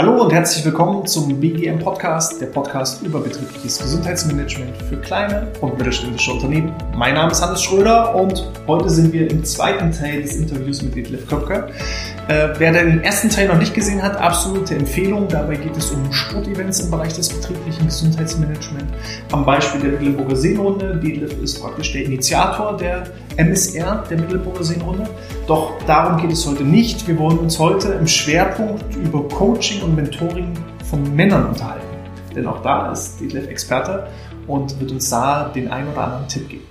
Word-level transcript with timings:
Hallo 0.00 0.22
und 0.22 0.32
herzlich 0.32 0.64
willkommen 0.64 1.06
zum 1.06 1.38
BGM 1.38 1.78
Podcast, 1.78 2.40
der 2.40 2.46
Podcast 2.46 3.02
über 3.02 3.20
betriebliches 3.20 3.80
Gesundheitsmanagement 3.80 4.74
für 4.88 4.96
kleine 4.96 5.48
und 5.60 5.76
mittelständische 5.76 6.32
Unternehmen. 6.32 6.72
Mein 6.96 7.12
Name 7.12 7.32
ist 7.32 7.42
Hannes 7.42 7.62
Schröder 7.62 8.14
und 8.14 8.50
heute 8.66 8.88
sind 8.88 9.12
wir 9.12 9.30
im 9.30 9.44
zweiten 9.44 9.92
Teil 9.92 10.22
des 10.22 10.36
Interviews 10.36 10.80
mit 10.80 10.96
Detlef 10.96 11.28
Köpker. 11.28 11.68
Äh, 12.28 12.48
wer 12.56 12.72
den 12.72 13.02
ersten 13.02 13.28
Teil 13.28 13.48
noch 13.48 13.58
nicht 13.58 13.74
gesehen 13.74 14.02
hat, 14.02 14.16
absolute 14.16 14.74
Empfehlung. 14.74 15.28
Dabei 15.28 15.56
geht 15.56 15.76
es 15.76 15.90
um 15.90 16.10
Sportevents 16.10 16.80
im 16.80 16.90
Bereich 16.90 17.12
des 17.12 17.28
betrieblichen 17.28 17.84
Gesundheitsmanagements. 17.84 18.94
Am 19.32 19.44
Beispiel 19.44 19.82
der 19.82 19.90
Mecklenburger 19.90 20.36
Seenrunde. 20.36 20.96
Detlef 20.96 21.42
ist 21.42 21.60
praktisch 21.60 21.92
der 21.92 22.04
Initiator 22.04 22.74
der 22.74 23.04
MSR, 23.36 24.04
der 24.10 24.18
Mecklenburger 24.18 24.64
Seenrunde. 24.64 25.08
Doch 25.46 25.82
darum 25.86 26.20
geht 26.20 26.32
es 26.32 26.46
heute 26.46 26.64
nicht. 26.64 27.06
Wir 27.06 27.18
wollen 27.18 27.38
uns 27.38 27.58
heute 27.58 27.92
im 27.92 28.06
Schwerpunkt 28.06 28.94
über 28.96 29.26
Coaching 29.28 29.82
und 29.82 29.94
Mentoring 29.94 30.52
von 30.88 31.14
Männern 31.14 31.46
unterhalten. 31.46 31.86
Denn 32.34 32.46
auch 32.46 32.62
da 32.62 32.92
ist 32.92 33.20
Detlef 33.20 33.48
Experte 33.48 34.08
und 34.46 34.78
wird 34.80 34.92
uns 34.92 35.10
da 35.10 35.48
den 35.48 35.70
einen 35.70 35.88
oder 35.88 36.04
anderen 36.04 36.28
Tipp 36.28 36.48
geben. 36.48 36.64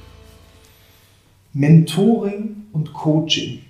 Mentoring 1.53 2.67
und 2.73 2.94
Coaching 2.94 3.62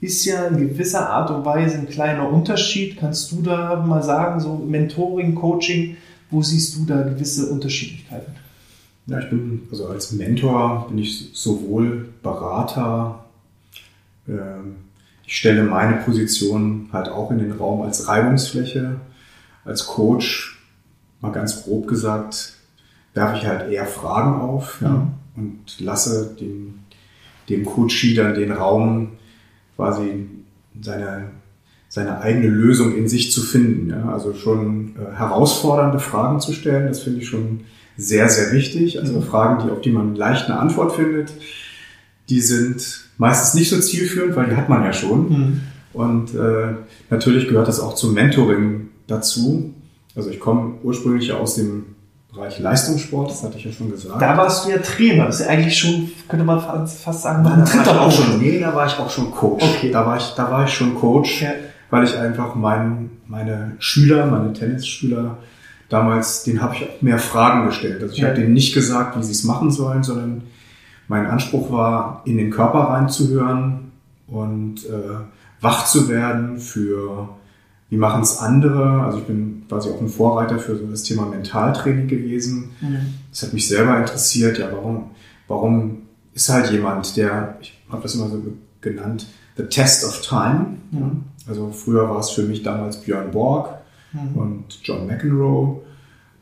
ist 0.00 0.24
ja 0.26 0.46
in 0.46 0.58
gewisser 0.58 1.08
Art 1.08 1.30
und 1.30 1.44
Weise 1.44 1.78
ein 1.78 1.88
kleiner 1.88 2.28
Unterschied. 2.28 2.98
Kannst 2.98 3.32
du 3.32 3.40
da 3.42 3.76
mal 3.76 4.02
sagen, 4.02 4.40
so 4.40 4.56
Mentoring, 4.56 5.34
Coaching, 5.34 5.96
wo 6.30 6.42
siehst 6.42 6.76
du 6.76 6.84
da 6.84 7.02
gewisse 7.02 7.50
Unterschiedlichkeiten? 7.50 8.34
Ja, 9.06 9.18
ich 9.18 9.28
bin, 9.28 9.62
also 9.70 9.86
als 9.88 10.12
Mentor 10.12 10.86
bin 10.88 10.98
ich 10.98 11.30
sowohl 11.34 12.08
Berater, 12.22 13.24
ähm, 14.26 14.76
ich 15.26 15.36
stelle 15.36 15.62
meine 15.62 15.96
Position 15.96 16.88
halt 16.92 17.08
auch 17.08 17.30
in 17.30 17.38
den 17.38 17.52
Raum 17.52 17.82
als 17.82 18.08
Reibungsfläche, 18.08 18.96
als 19.64 19.86
Coach, 19.86 20.62
mal 21.20 21.32
ganz 21.32 21.64
grob 21.64 21.86
gesagt, 21.86 22.54
werfe 23.14 23.38
ich 23.38 23.46
halt 23.46 23.70
eher 23.70 23.86
Fragen 23.86 24.40
auf 24.40 24.80
ja, 24.80 24.88
mhm. 24.88 25.10
und 25.36 25.80
lasse 25.80 26.34
dem, 26.38 26.80
dem 27.48 27.64
Coachie 27.64 28.14
dann 28.14 28.34
den 28.34 28.52
Raum, 28.52 29.12
quasi 29.76 30.26
seine, 30.80 31.30
seine 31.88 32.20
eigene 32.20 32.48
Lösung 32.48 32.94
in 32.94 33.08
sich 33.08 33.32
zu 33.32 33.40
finden. 33.40 33.90
Ja? 33.90 34.12
Also 34.12 34.34
schon 34.34 34.96
äh, 34.96 35.16
herausfordernde 35.16 35.98
Fragen 35.98 36.40
zu 36.40 36.52
stellen, 36.52 36.88
das 36.88 37.00
finde 37.00 37.20
ich 37.20 37.28
schon 37.28 37.60
sehr, 37.96 38.28
sehr 38.28 38.52
wichtig. 38.52 39.00
Also 39.00 39.14
mhm. 39.14 39.22
Fragen, 39.22 39.64
die, 39.64 39.72
auf 39.72 39.80
die 39.80 39.90
man 39.90 40.14
leicht 40.14 40.46
eine 40.46 40.58
Antwort 40.58 40.94
findet, 40.96 41.32
die 42.28 42.40
sind 42.40 43.04
meistens 43.18 43.54
nicht 43.54 43.70
so 43.70 43.80
zielführend, 43.80 44.36
weil 44.36 44.48
die 44.48 44.56
hat 44.56 44.68
man 44.68 44.84
ja 44.84 44.92
schon. 44.92 45.28
Mhm. 45.28 45.60
Und 45.92 46.34
äh, 46.34 46.74
natürlich 47.10 47.48
gehört 47.48 47.68
das 47.68 47.80
auch 47.80 47.94
zum 47.94 48.14
Mentoring 48.14 48.88
dazu. 49.06 49.72
Also 50.16 50.30
ich 50.30 50.40
komme 50.40 50.74
ursprünglich 50.82 51.28
ja 51.28 51.36
aus 51.36 51.54
dem 51.54 51.94
Bereich 52.32 52.58
Leistungssport, 52.58 53.30
das 53.30 53.44
hatte 53.44 53.58
ich 53.58 53.64
ja 53.64 53.70
schon 53.70 53.92
gesagt. 53.92 54.20
Da 54.20 54.36
warst 54.36 54.66
du 54.66 54.70
ja 54.70 54.78
Trainer, 54.78 55.26
das 55.26 55.38
ist 55.38 55.46
ja 55.46 55.52
eigentlich 55.52 55.78
schon, 55.78 56.10
könnte 56.28 56.44
man 56.44 56.60
fast 56.88 57.22
sagen, 57.22 57.46
ein 57.46 57.64
dritter 57.64 58.00
auch 58.00 58.10
schon. 58.10 58.40
Nee, 58.40 58.58
da 58.58 58.74
war 58.74 58.86
ich 58.86 58.98
auch 58.98 59.08
schon 59.08 59.30
Coach. 59.30 59.62
Okay. 59.62 59.92
Da 59.92 60.04
war 60.04 60.16
ich, 60.16 60.34
da 60.36 60.50
war 60.50 60.64
ich 60.64 60.72
schon 60.72 60.96
Coach, 60.96 61.42
ja. 61.42 61.50
weil 61.90 62.02
ich 62.02 62.16
einfach 62.16 62.56
mein, 62.56 63.10
meine 63.28 63.76
Schüler, 63.78 64.26
meine 64.26 64.52
Tennisschüler 64.52 65.38
damals, 65.88 66.44
denen 66.44 66.62
habe 66.62 66.74
ich 66.74 66.82
auch 66.82 67.02
mehr 67.02 67.18
Fragen 67.18 67.66
gestellt. 67.66 68.02
Also 68.02 68.14
ich 68.14 68.20
ja. 68.20 68.28
habe 68.28 68.40
denen 68.40 68.52
nicht 68.52 68.74
gesagt, 68.74 69.18
wie 69.18 69.22
sie 69.22 69.32
es 69.32 69.44
machen 69.44 69.70
sollen, 69.70 70.02
sondern 70.02 70.42
mein 71.08 71.26
Anspruch 71.26 71.70
war, 71.70 72.22
in 72.24 72.36
den 72.36 72.50
Körper 72.50 72.80
reinzuhören 72.80 73.92
und 74.26 74.84
äh, 74.86 75.18
wach 75.60 75.86
zu 75.86 76.08
werden 76.08 76.58
für 76.58 77.28
wie 77.90 77.96
machen 77.96 78.22
es 78.22 78.38
andere? 78.38 79.02
Also 79.02 79.18
ich 79.18 79.24
bin 79.24 79.62
quasi 79.68 79.90
auch 79.90 80.00
ein 80.00 80.08
Vorreiter 80.08 80.58
für 80.58 80.76
so 80.76 80.86
das 80.86 81.02
Thema 81.02 81.26
Mentaltraining 81.26 82.08
gewesen. 82.08 82.70
Mhm. 82.80 83.14
Das 83.30 83.42
hat 83.44 83.52
mich 83.52 83.68
selber 83.68 83.98
interessiert. 83.98 84.58
Ja, 84.58 84.68
warum, 84.72 85.10
warum 85.46 85.98
ist 86.32 86.48
halt 86.48 86.70
jemand, 86.70 87.16
der, 87.16 87.56
ich 87.60 87.78
habe 87.88 88.02
das 88.02 88.14
immer 88.14 88.28
so 88.28 88.42
genannt, 88.80 89.26
the 89.56 89.64
test 89.64 90.04
of 90.04 90.20
time. 90.22 90.78
Mhm. 90.90 91.22
Also 91.46 91.70
früher 91.70 92.08
war 92.08 92.18
es 92.18 92.30
für 92.30 92.42
mich 92.42 92.62
damals 92.62 93.00
Björn 93.00 93.30
Borg 93.30 93.68
mhm. 94.14 94.36
und 94.36 94.64
John 94.82 95.06
McEnroe 95.06 95.82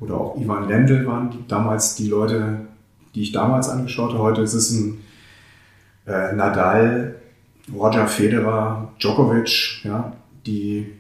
oder 0.01 0.15
auch 0.21 0.37
Ivan 0.37 0.69
Lendl 0.69 1.07
waren 1.07 1.31
die, 1.31 1.49
damals 1.49 1.95
die 1.97 2.09
Leute, 2.09 2.61
die 3.15 3.23
ich 3.23 3.33
damals 3.33 3.69
angeschaut 3.69 4.13
habe. 4.13 4.23
Heute 4.23 4.43
ist 4.43 4.55
es 4.55 4.71
ein 4.71 5.01
äh, 6.07 6.33
Nadal, 6.35 7.17
Roger 7.73 8.07
Federer, 8.07 8.93
Djokovic, 9.01 9.85
ja, 9.85 10.13
die 10.47 10.93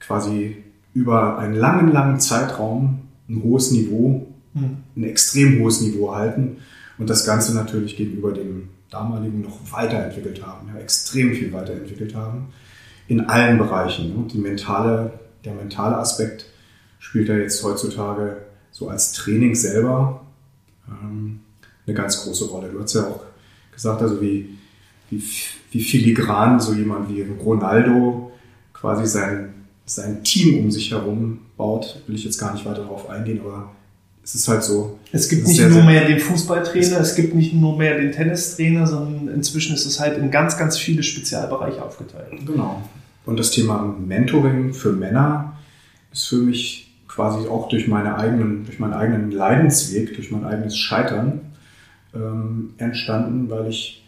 quasi 0.00 0.56
über 0.94 1.38
einen 1.38 1.54
langen, 1.54 1.92
langen 1.92 2.20
Zeitraum 2.20 3.00
ein 3.28 3.42
hohes 3.42 3.70
Niveau, 3.70 4.26
mhm. 4.54 4.78
ein 4.96 5.04
extrem 5.04 5.60
hohes 5.60 5.80
Niveau 5.80 6.14
halten 6.14 6.58
und 6.98 7.10
das 7.10 7.24
Ganze 7.24 7.54
natürlich 7.54 7.96
gegenüber 7.96 8.32
dem 8.32 8.68
damaligen 8.90 9.42
noch 9.42 9.58
weiterentwickelt 9.70 10.44
haben, 10.46 10.68
ja, 10.72 10.80
extrem 10.80 11.32
viel 11.32 11.52
weiterentwickelt 11.52 12.14
haben 12.14 12.48
in 13.08 13.28
allen 13.28 13.58
Bereichen. 13.58 14.16
Ne? 14.16 14.26
Die 14.32 14.38
mentale, 14.38 15.12
der 15.46 15.54
mentale 15.54 15.96
Aspekt 15.96 16.46
spielt 16.98 17.28
da 17.28 17.34
jetzt 17.34 17.62
heutzutage 17.62 18.38
so 18.70 18.88
als 18.88 19.12
Training 19.12 19.54
selber 19.54 20.26
ähm, 20.88 21.40
eine 21.86 21.94
ganz 21.94 22.22
große 22.22 22.46
Rolle. 22.46 22.68
Du 22.68 22.82
hast 22.82 22.94
ja 22.94 23.04
auch 23.04 23.20
gesagt, 23.72 24.02
also 24.02 24.20
wie, 24.20 24.58
wie, 25.10 25.22
wie 25.70 25.82
filigran 25.82 26.60
so 26.60 26.74
jemand 26.74 27.08
wie 27.08 27.22
Ronaldo 27.22 28.32
quasi 28.72 29.06
sein 29.06 29.54
sein 29.86 30.24
Team 30.24 30.58
um 30.58 30.70
sich 30.70 30.90
herum 30.90 31.38
baut, 31.56 32.02
will 32.06 32.16
ich 32.16 32.24
jetzt 32.24 32.38
gar 32.38 32.52
nicht 32.52 32.66
weiter 32.66 32.82
darauf 32.82 33.08
eingehen, 33.08 33.40
aber 33.40 33.70
es 34.22 34.34
ist 34.34 34.48
halt 34.48 34.64
so. 34.64 34.98
Es 35.12 35.28
gibt 35.28 35.46
nicht 35.46 35.56
sehr, 35.56 35.68
nur 35.68 35.84
mehr 35.84 36.06
den 36.06 36.18
Fußballtrainer, 36.18 36.98
es 36.98 37.14
gibt 37.14 37.34
nicht 37.34 37.54
nur 37.54 37.78
mehr 37.78 37.96
den 37.96 38.10
Tennistrainer, 38.10 38.86
sondern 38.86 39.28
inzwischen 39.28 39.74
ist 39.74 39.86
es 39.86 40.00
halt 40.00 40.18
in 40.18 40.32
ganz, 40.32 40.58
ganz 40.58 40.76
viele 40.76 41.04
Spezialbereiche 41.04 41.82
aufgeteilt. 41.82 42.32
Genau. 42.44 42.82
Und 43.26 43.38
das 43.38 43.50
Thema 43.50 43.94
Mentoring 43.98 44.72
für 44.72 44.92
Männer 44.92 45.58
ist 46.12 46.28
für 46.28 46.36
mich 46.36 46.94
quasi 47.08 47.48
auch 47.48 47.68
durch, 47.68 47.88
meine 47.88 48.16
eigenen, 48.16 48.64
durch 48.64 48.78
meinen 48.78 48.94
eigenen 48.94 49.30
Leidensweg, 49.30 50.14
durch 50.14 50.30
mein 50.30 50.44
eigenes 50.44 50.78
Scheitern 50.78 51.40
ähm, 52.14 52.74
entstanden, 52.78 53.50
weil 53.50 53.68
ich 53.68 54.06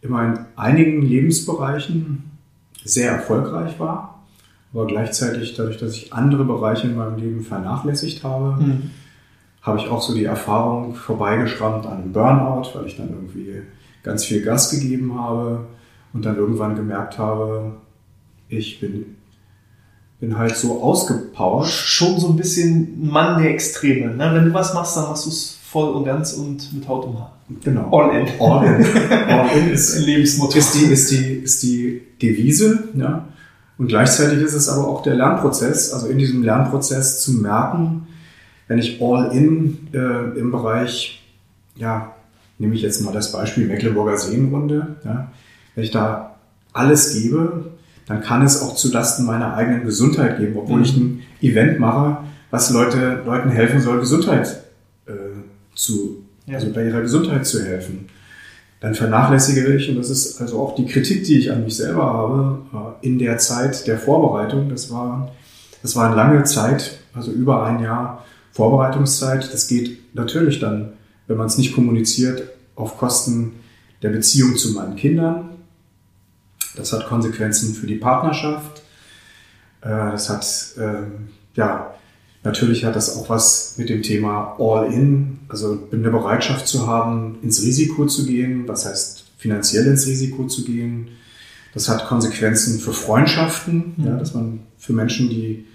immer 0.00 0.24
in 0.24 0.38
einigen 0.56 1.02
Lebensbereichen 1.02 2.30
sehr 2.84 3.10
erfolgreich 3.12 3.78
war 3.78 4.20
aber 4.72 4.86
gleichzeitig 4.86 5.54
dadurch, 5.56 5.78
dass 5.78 5.94
ich 5.94 6.12
andere 6.12 6.44
Bereiche 6.44 6.86
in 6.86 6.96
meinem 6.96 7.16
Leben 7.18 7.40
vernachlässigt 7.42 8.22
habe, 8.22 8.62
mhm. 8.62 8.90
habe 9.62 9.78
ich 9.78 9.88
auch 9.88 10.00
so 10.00 10.14
die 10.14 10.24
Erfahrung 10.24 10.94
vorbeigeschrammt 10.94 11.86
an 11.86 12.12
Burnout, 12.12 12.70
weil 12.74 12.86
ich 12.86 12.96
dann 12.96 13.10
irgendwie 13.10 13.62
ganz 14.02 14.24
viel 14.24 14.42
Gas 14.42 14.70
gegeben 14.70 15.18
habe 15.18 15.66
und 16.12 16.24
dann 16.24 16.36
irgendwann 16.36 16.76
gemerkt 16.76 17.18
habe, 17.18 17.72
ich 18.50 18.80
bin, 18.80 19.16
bin 20.20 20.36
halt 20.36 20.56
so 20.56 20.82
ausgepowert. 20.82 21.68
Schon 21.68 22.18
so 22.18 22.28
ein 22.28 22.36
bisschen 22.36 23.08
Mann 23.08 23.42
der 23.42 23.52
Extreme. 23.52 24.14
Ne? 24.14 24.30
Wenn 24.34 24.44
du 24.46 24.54
was 24.54 24.74
machst, 24.74 24.96
dann 24.96 25.04
machst 25.04 25.26
du 25.26 25.30
es 25.30 25.58
voll 25.62 25.90
und 25.90 26.04
ganz 26.04 26.32
und 26.32 26.72
mit 26.72 26.86
Haut 26.88 27.06
und 27.06 27.18
Haar. 27.18 27.36
Genau. 27.64 27.90
All 27.96 28.16
in. 28.16 28.28
All 28.40 28.64
in. 28.66 28.84
All 29.28 29.56
in 29.56 29.70
ist, 29.70 30.04
Lebensmotto. 30.04 30.58
Ist 30.58 30.74
die, 30.74 30.84
ist 30.86 31.10
die, 31.10 31.32
ist 31.34 31.62
die 31.62 32.02
Devise. 32.20 32.88
Ja? 32.94 33.28
Und 33.78 33.86
gleichzeitig 33.86 34.40
ist 34.42 34.54
es 34.54 34.68
aber 34.68 34.86
auch 34.88 35.02
der 35.02 35.14
Lernprozess, 35.14 35.92
also 35.92 36.08
in 36.08 36.18
diesem 36.18 36.42
Lernprozess 36.42 37.22
zu 37.22 37.32
merken, 37.32 38.08
wenn 38.68 38.78
ich 38.78 39.00
all 39.00 39.34
in 39.34 39.88
äh, 39.92 40.38
im 40.38 40.52
Bereich, 40.52 41.26
ja, 41.76 42.14
nehme 42.58 42.74
ich 42.74 42.82
jetzt 42.82 43.00
mal 43.00 43.12
das 43.12 43.32
Beispiel 43.32 43.66
Mecklenburger 43.66 44.16
Seenrunde, 44.16 44.96
ja, 45.04 45.32
wenn 45.74 45.82
ich 45.82 45.90
da 45.90 46.36
alles 46.72 47.14
gebe, 47.14 47.72
dann 48.10 48.20
kann 48.20 48.42
es 48.42 48.60
auch 48.60 48.74
zulasten 48.74 49.24
meiner 49.24 49.54
eigenen 49.54 49.84
Gesundheit 49.84 50.38
geben, 50.38 50.56
obwohl 50.56 50.78
mhm. 50.78 50.84
ich 50.84 50.96
ein 50.96 51.22
Event 51.40 51.80
mache, 51.80 52.18
was 52.50 52.70
Leute, 52.70 53.22
Leuten 53.24 53.50
helfen 53.50 53.80
soll, 53.80 54.00
Gesundheit 54.00 54.64
äh, 55.06 55.12
zu, 55.74 56.24
ja. 56.46 56.56
also 56.56 56.70
bei 56.72 56.84
ihrer 56.84 57.00
Gesundheit 57.00 57.46
zu 57.46 57.64
helfen 57.64 58.08
dann 58.80 58.94
vernachlässige 58.94 59.74
ich, 59.76 59.90
und 59.90 59.96
das 59.96 60.08
ist 60.08 60.40
also 60.40 60.58
auch 60.58 60.74
die 60.74 60.86
Kritik, 60.86 61.24
die 61.24 61.38
ich 61.38 61.52
an 61.52 61.64
mich 61.64 61.76
selber 61.76 62.04
habe, 62.04 62.96
äh, 63.02 63.06
in 63.06 63.18
der 63.18 63.38
Zeit 63.38 63.86
der 63.86 63.98
Vorbereitung, 63.98 64.70
das 64.70 64.90
war, 64.90 65.30
das 65.82 65.94
war 65.96 66.06
eine 66.06 66.16
lange 66.16 66.44
Zeit, 66.44 66.98
also 67.14 67.30
über 67.30 67.64
ein 67.64 67.80
Jahr 67.80 68.24
Vorbereitungszeit. 68.52 69.52
Das 69.52 69.68
geht 69.68 70.14
natürlich 70.14 70.58
dann, 70.58 70.94
wenn 71.26 71.36
man 71.36 71.46
es 71.46 71.58
nicht 71.58 71.74
kommuniziert, 71.74 72.42
auf 72.74 72.98
Kosten 72.98 73.52
der 74.02 74.08
Beziehung 74.08 74.56
zu 74.56 74.72
meinen 74.72 74.96
Kindern. 74.96 75.50
Das 76.76 76.92
hat 76.92 77.06
Konsequenzen 77.06 77.74
für 77.74 77.86
die 77.86 77.96
Partnerschaft. 77.96 78.82
Äh, 79.82 79.88
das 79.88 80.28
hat, 80.28 80.46
ähm, 80.78 81.28
ja, 81.54 81.94
Natürlich 82.42 82.86
hat 82.86 82.96
das 82.96 83.16
auch 83.16 83.28
was 83.28 83.74
mit 83.76 83.90
dem 83.90 84.02
Thema 84.02 84.56
All-in, 84.58 85.40
also 85.48 85.86
eine 85.92 86.10
Bereitschaft 86.10 86.66
zu 86.66 86.86
haben, 86.86 87.38
ins 87.42 87.62
Risiko 87.62 88.06
zu 88.06 88.24
gehen, 88.24 88.66
was 88.66 88.86
heißt 88.86 89.24
finanziell 89.36 89.86
ins 89.86 90.06
Risiko 90.06 90.46
zu 90.46 90.64
gehen. 90.64 91.08
Das 91.74 91.88
hat 91.88 92.06
Konsequenzen 92.06 92.80
für 92.80 92.92
Freundschaften, 92.92 93.94
mhm. 93.96 94.06
ja, 94.06 94.16
dass 94.16 94.32
man 94.32 94.60
für 94.78 94.94
Menschen, 94.94 95.28
die 95.28 95.66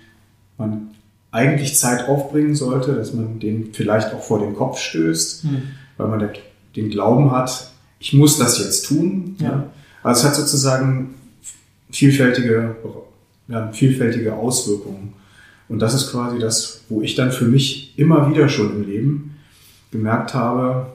man 0.58 0.90
eigentlich 1.32 1.78
Zeit 1.78 2.08
aufbringen 2.08 2.56
sollte, 2.56 2.96
dass 2.96 3.14
man 3.14 3.40
den 3.40 3.74
vielleicht 3.74 4.14
auch 4.14 4.24
vor 4.24 4.40
den 4.40 4.56
Kopf 4.56 4.80
stößt, 4.80 5.46
mhm. 5.46 5.62
weil 5.98 6.08
man 6.08 6.30
den 6.76 6.90
Glauben 6.90 7.32
hat, 7.32 7.72
ich 8.00 8.14
muss 8.14 8.40
das 8.40 8.58
jetzt 8.58 8.88
tun. 8.88 9.36
Ja. 9.40 9.50
ja. 9.50 9.70
Also 10.06 10.20
es 10.20 10.28
hat 10.28 10.36
sozusagen 10.36 11.16
vielfältige, 11.90 12.76
ja, 13.48 13.72
vielfältige 13.72 14.36
Auswirkungen. 14.36 15.14
Und 15.68 15.80
das 15.80 15.96
ist 15.96 16.12
quasi 16.12 16.38
das, 16.38 16.82
wo 16.90 17.02
ich 17.02 17.16
dann 17.16 17.32
für 17.32 17.46
mich 17.46 17.98
immer 17.98 18.30
wieder 18.30 18.48
schon 18.48 18.76
im 18.76 18.88
Leben 18.88 19.38
gemerkt 19.92 20.36
habe, 20.36 20.92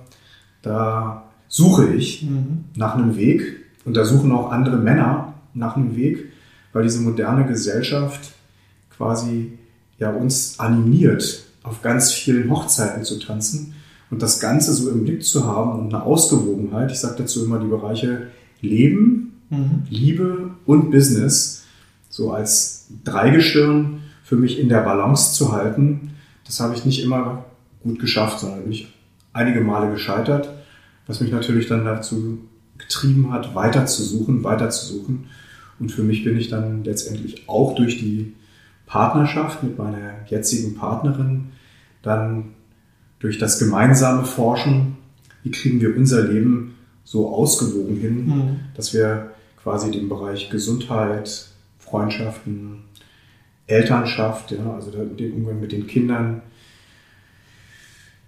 da 0.63 1.25
suche 1.49 1.93
ich 1.93 2.23
mhm. 2.23 2.67
nach 2.77 2.95
einem 2.95 3.17
Weg 3.17 3.57
und 3.85 3.97
da 3.97 4.05
suchen 4.05 4.31
auch 4.31 4.53
andere 4.53 4.77
Männer 4.77 5.35
nach 5.55 5.75
einem 5.75 5.97
Weg, 5.97 6.27
weil 6.73 6.85
diese 6.85 7.01
moderne 7.01 7.47
Gesellschaft 7.47 8.31
quasi 8.97 9.59
ja 9.99 10.13
uns 10.13 10.61
animiert, 10.61 11.47
auf 11.65 11.83
ganz 11.83 12.13
vielen 12.13 12.49
Hochzeiten 12.49 13.03
zu 13.03 13.19
tanzen 13.19 13.75
und 14.09 14.23
das 14.23 14.39
Ganze 14.39 14.73
so 14.73 14.89
im 14.89 15.03
Blick 15.03 15.25
zu 15.25 15.47
haben 15.47 15.81
und 15.81 15.93
eine 15.93 16.05
Ausgewogenheit. 16.05 16.93
Ich 16.93 17.01
sage 17.01 17.17
dazu 17.19 17.45
immer 17.45 17.59
die 17.59 17.67
Bereiche 17.67 18.29
Leben, 18.61 19.33
mhm. 19.51 19.83
Liebe 19.89 20.51
und 20.67 20.91
Business 20.91 21.65
so 22.09 22.33
als 22.33 22.89
Dreigestirn 23.05 24.03
für 24.25 24.37
mich 24.37 24.59
in 24.59 24.69
der 24.69 24.81
Balance 24.81 25.35
zu 25.35 25.53
halten. 25.53 26.11
Das 26.45 26.61
habe 26.61 26.75
ich 26.75 26.85
nicht 26.85 27.03
immer 27.03 27.45
gut 27.83 27.99
geschafft, 27.99 28.41
sondern 28.41 28.63
bin 28.63 28.73
ich 28.73 28.93
einige 29.33 29.61
Male 29.61 29.91
gescheitert, 29.91 30.51
was 31.07 31.21
mich 31.21 31.31
natürlich 31.31 31.67
dann 31.67 31.85
dazu 31.85 32.39
getrieben 32.79 33.33
hat, 33.33 33.55
weiter 33.55 33.87
zu 33.87 34.03
suchen, 34.03 34.43
weiter 34.45 34.71
zu 34.71 34.87
suchen. 34.87 35.27
Und 35.79 35.93
für 35.93 36.03
mich 36.03 36.25
bin 36.25 36.37
ich 36.37 36.49
dann 36.49 36.85
letztendlich 36.85 37.49
auch 37.49 37.75
durch 37.75 37.99
die 37.99 38.35
Partnerschaft 38.87 39.63
mit 39.63 39.79
meiner 39.79 40.27
jetzigen 40.27 40.75
Partnerin 40.75 41.53
dann 42.03 42.55
durch 43.21 43.39
das 43.39 43.59
gemeinsame 43.59 44.25
Forschen, 44.25 44.97
wie 45.43 45.51
kriegen 45.51 45.81
wir 45.81 45.97
unser 45.97 46.23
Leben 46.23 46.75
so 47.05 47.35
ausgewogen 47.35 47.97
hin, 47.97 48.27
mhm. 48.27 48.61
dass 48.75 48.95
wir 48.95 49.33
quasi 49.63 49.91
den 49.91 50.09
Bereich 50.09 50.51
Gesundheit, 50.51 51.47
Freundschaften, 51.79 52.85
Elternschaft, 53.67 54.53
ja, 54.53 54.75
also 54.75 54.91
den 54.91 55.33
Umgang 55.33 55.61
mit 55.61 55.73
den 55.73 55.87
Kindern, 55.87 56.43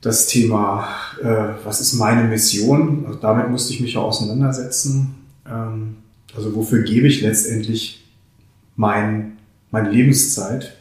das 0.01 0.27
Thema, 0.27 0.89
äh, 1.23 1.55
was 1.65 1.81
ist 1.81 1.95
meine 1.95 2.25
Mission, 2.25 3.07
also 3.07 3.19
damit 3.19 3.49
musste 3.51 3.73
ich 3.73 3.81
mich 3.81 3.95
ja 3.95 4.01
auseinandersetzen. 4.01 5.15
Ähm, 5.49 5.97
also 6.35 6.55
wofür 6.55 6.83
gebe 6.83 7.07
ich 7.07 7.23
letztendlich 7.23 8.05
mein, 8.75 9.39
meine 9.71 9.91
Lebenszeit? 9.91 10.77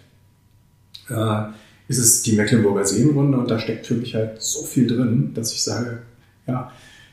Äh, 1.07 1.44
ist 1.87 1.97
es 1.97 2.21
die 2.23 2.33
Mecklenburger 2.33 2.85
Seenrunde 2.85 3.37
und 3.37 3.51
da 3.51 3.59
steckt 3.59 3.85
für 3.85 3.95
mich 3.95 4.15
halt 4.15 4.41
so 4.41 4.63
viel 4.63 4.87
drin, 4.87 5.31
dass 5.33 5.51
ich 5.51 5.61
sage, 5.61 6.03
ja, 6.47 6.71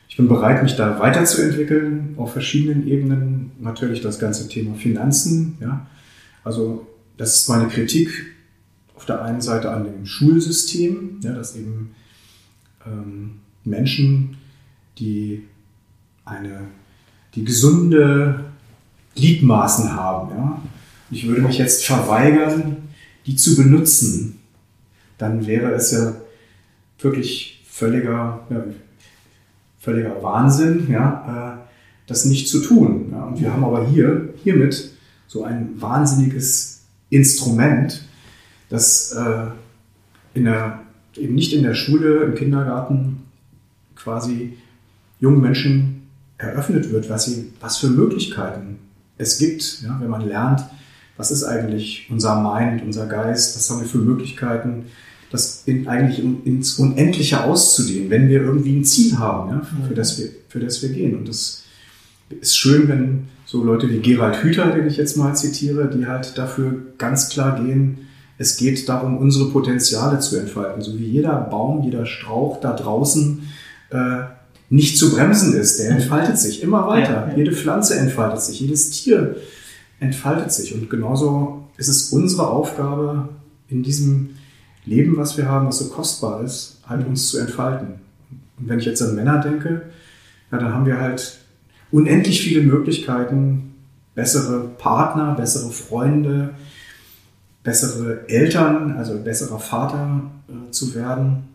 ich 0.09 0.17
bin 0.17 0.27
bereit, 0.27 0.63
mich 0.63 0.75
da 0.75 0.99
weiterzuentwickeln 0.99 2.15
auf 2.17 2.33
verschiedenen 2.33 2.87
Ebenen. 2.87 3.51
Natürlich 3.59 4.01
das 4.01 4.17
ganze 4.19 4.49
Thema 4.49 4.75
Finanzen, 4.75 5.57
ja. 5.61 5.87
Also 6.43 6.87
das 7.15 7.35
ist 7.35 7.49
meine 7.49 7.67
Kritik 7.67 8.09
auf 8.95 9.05
der 9.05 9.23
einen 9.23 9.41
Seite 9.41 9.71
an 9.71 9.83
dem 9.83 10.05
Schulsystem, 10.05 11.19
ja, 11.21 11.33
dass 11.33 11.55
eben 11.55 11.95
ähm, 12.85 13.39
Menschen, 13.63 14.37
die 14.97 15.45
eine, 16.25 16.61
die 17.35 17.45
gesunde 17.45 18.45
Gliedmaßen 19.15 19.93
haben, 19.93 20.31
ja, 20.31 20.61
ich 21.11 21.27
würde 21.27 21.41
mich 21.41 21.59
jetzt 21.59 21.85
verweigern, 21.85 22.77
die 23.25 23.35
zu 23.35 23.55
benutzen, 23.55 24.39
dann 25.17 25.45
wäre 25.45 25.71
es 25.73 25.91
ja 25.91 26.15
wirklich 26.99 27.63
völliger, 27.69 28.45
ja, 28.49 28.63
völliger 29.89 30.21
Wahnsinn, 30.21 30.87
ja, 30.89 31.57
äh, 31.57 31.69
das 32.07 32.25
nicht 32.25 32.47
zu 32.47 32.61
tun. 32.61 33.09
Ja. 33.11 33.23
Und 33.23 33.39
wir 33.39 33.51
haben 33.51 33.63
aber 33.63 33.87
hier, 33.87 34.29
hiermit 34.43 34.91
so 35.27 35.43
ein 35.43 35.69
wahnsinniges 35.81 36.83
Instrument, 37.09 38.03
das 38.69 39.11
äh, 39.13 39.47
in 40.35 40.45
der, 40.45 40.81
eben 41.15 41.33
nicht 41.33 41.53
in 41.53 41.63
der 41.63 41.73
Schule, 41.73 42.23
im 42.23 42.35
Kindergarten 42.35 43.23
quasi 43.95 44.57
jungen 45.19 45.41
Menschen 45.41 46.07
eröffnet 46.37 46.91
wird, 46.91 47.09
was, 47.09 47.25
sie, 47.25 47.51
was 47.59 47.77
für 47.77 47.89
Möglichkeiten 47.89 48.77
es 49.17 49.39
gibt, 49.39 49.81
ja, 49.81 49.97
wenn 49.99 50.09
man 50.09 50.27
lernt, 50.27 50.63
was 51.17 51.31
ist 51.31 51.43
eigentlich 51.43 52.07
unser 52.09 52.41
Mind, 52.41 52.83
unser 52.83 53.07
Geist, 53.07 53.57
was 53.57 53.69
haben 53.69 53.81
wir 53.81 53.87
für 53.87 53.97
Möglichkeiten, 53.97 54.85
das 55.31 55.63
in, 55.65 55.87
eigentlich 55.87 56.19
in, 56.19 56.43
ins 56.43 56.79
Unendliche 56.79 57.43
auszudehnen, 57.43 58.09
wenn 58.09 58.29
wir 58.29 58.41
irgendwie 58.41 58.77
ein 58.77 58.85
Ziel 58.85 59.17
haben, 59.17 59.49
ja, 59.49 59.61
für, 59.61 59.91
mhm. 59.91 59.95
das 59.95 60.19
wir, 60.19 60.29
für 60.47 60.59
das 60.59 60.81
wir 60.81 60.89
gehen. 60.89 61.15
Und 61.15 61.27
das 61.27 61.63
ist 62.41 62.57
schön, 62.57 62.87
wenn 62.87 63.27
so 63.45 63.63
Leute 63.63 63.89
wie 63.89 63.99
Gerald 63.99 64.43
Hüther, 64.43 64.71
den 64.71 64.87
ich 64.87 64.97
jetzt 64.97 65.17
mal 65.17 65.35
zitiere, 65.35 65.89
die 65.89 66.05
halt 66.05 66.37
dafür 66.37 66.81
ganz 66.97 67.29
klar 67.29 67.63
gehen, 67.63 67.99
es 68.37 68.57
geht 68.57 68.87
darum, 68.87 69.17
unsere 69.17 69.49
Potenziale 69.49 70.19
zu 70.19 70.37
entfalten. 70.37 70.81
So 70.81 70.97
wie 70.97 71.05
jeder 71.05 71.35
Baum, 71.35 71.83
jeder 71.83 72.05
Strauch 72.05 72.61
da 72.61 72.73
draußen 72.73 73.41
äh, 73.89 74.19
nicht 74.69 74.97
zu 74.97 75.11
bremsen 75.11 75.53
ist, 75.53 75.79
der 75.79 75.91
entfaltet 75.91 76.37
sich 76.37 76.63
immer 76.63 76.87
weiter. 76.87 77.11
Ja, 77.11 77.27
ja. 77.29 77.37
Jede 77.37 77.51
Pflanze 77.51 77.97
entfaltet 77.97 78.41
sich, 78.41 78.59
jedes 78.61 78.91
Tier 78.91 79.35
entfaltet 79.99 80.51
sich. 80.51 80.73
Und 80.73 80.89
genauso 80.89 81.67
ist 81.77 81.87
es 81.87 82.11
unsere 82.11 82.47
Aufgabe, 82.47 83.29
in 83.67 83.83
diesem 83.83 84.29
Leben, 84.89 85.17
was 85.17 85.37
wir 85.37 85.47
haben, 85.47 85.67
was 85.67 85.79
so 85.79 85.89
kostbar 85.89 86.43
ist, 86.43 86.81
halt 86.87 87.07
uns 87.07 87.29
zu 87.29 87.37
entfalten. 87.37 87.99
Und 88.57 88.67
wenn 88.67 88.79
ich 88.79 88.85
jetzt 88.85 89.01
an 89.01 89.15
Männer 89.15 89.39
denke, 89.39 89.83
ja, 90.51 90.57
dann 90.57 90.73
haben 90.73 90.85
wir 90.85 90.99
halt 90.99 91.39
unendlich 91.91 92.41
viele 92.41 92.61
Möglichkeiten, 92.61 93.75
bessere 94.15 94.67
Partner, 94.77 95.35
bessere 95.35 95.71
Freunde, 95.71 96.55
bessere 97.63 98.27
Eltern, 98.27 98.97
also 98.97 99.19
besserer 99.19 99.59
Vater 99.59 100.23
äh, 100.47 100.71
zu 100.71 100.95
werden. 100.95 101.49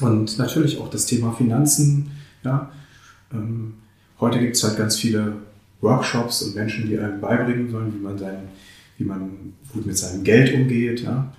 Und 0.00 0.36
natürlich 0.38 0.78
auch 0.78 0.90
das 0.90 1.06
Thema 1.06 1.32
Finanzen. 1.32 2.10
Ja. 2.42 2.70
Ähm, 3.32 3.74
heute 4.20 4.40
gibt 4.40 4.56
es 4.56 4.64
halt 4.64 4.76
ganz 4.76 4.96
viele 4.96 5.34
Workshops 5.80 6.42
und 6.42 6.56
Menschen, 6.56 6.88
die 6.88 6.98
einem 6.98 7.20
beibringen 7.20 7.70
sollen, 7.70 7.94
wie 7.94 8.02
man, 8.02 8.18
sein, 8.18 8.48
wie 8.98 9.04
man 9.04 9.30
gut 9.72 9.86
mit 9.86 9.96
seinem 9.96 10.24
Geld 10.24 10.52
umgeht. 10.54 11.02
Ja 11.02 11.32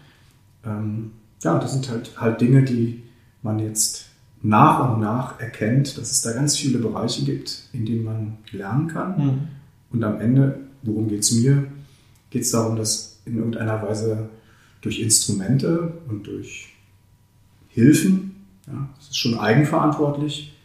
ähm, 0.67 1.11
ja, 1.43 1.57
das 1.57 1.73
sind 1.73 1.89
halt, 1.89 2.19
halt 2.19 2.41
Dinge, 2.41 2.63
die 2.63 3.03
man 3.41 3.59
jetzt 3.59 4.05
nach 4.41 4.93
und 4.93 4.99
nach 4.99 5.39
erkennt, 5.39 5.97
dass 5.97 6.11
es 6.11 6.21
da 6.21 6.33
ganz 6.33 6.57
viele 6.57 6.79
Bereiche 6.79 7.25
gibt, 7.25 7.69
in 7.73 7.85
denen 7.85 8.03
man 8.03 8.37
lernen 8.51 8.87
kann. 8.87 9.17
Mhm. 9.17 9.39
Und 9.91 10.03
am 10.03 10.19
Ende, 10.19 10.59
worum 10.83 11.07
geht 11.07 11.21
es 11.21 11.31
mir? 11.31 11.67
Geht 12.29 12.43
es 12.43 12.51
darum, 12.51 12.75
dass 12.75 13.19
in 13.25 13.37
irgendeiner 13.37 13.81
Weise 13.81 14.29
durch 14.81 14.99
Instrumente 14.99 15.93
und 16.07 16.27
durch 16.27 16.73
Hilfen, 17.69 18.35
ja, 18.67 18.89
das 18.97 19.09
ist 19.09 19.17
schon 19.17 19.37
eigenverantwortlich, 19.37 20.55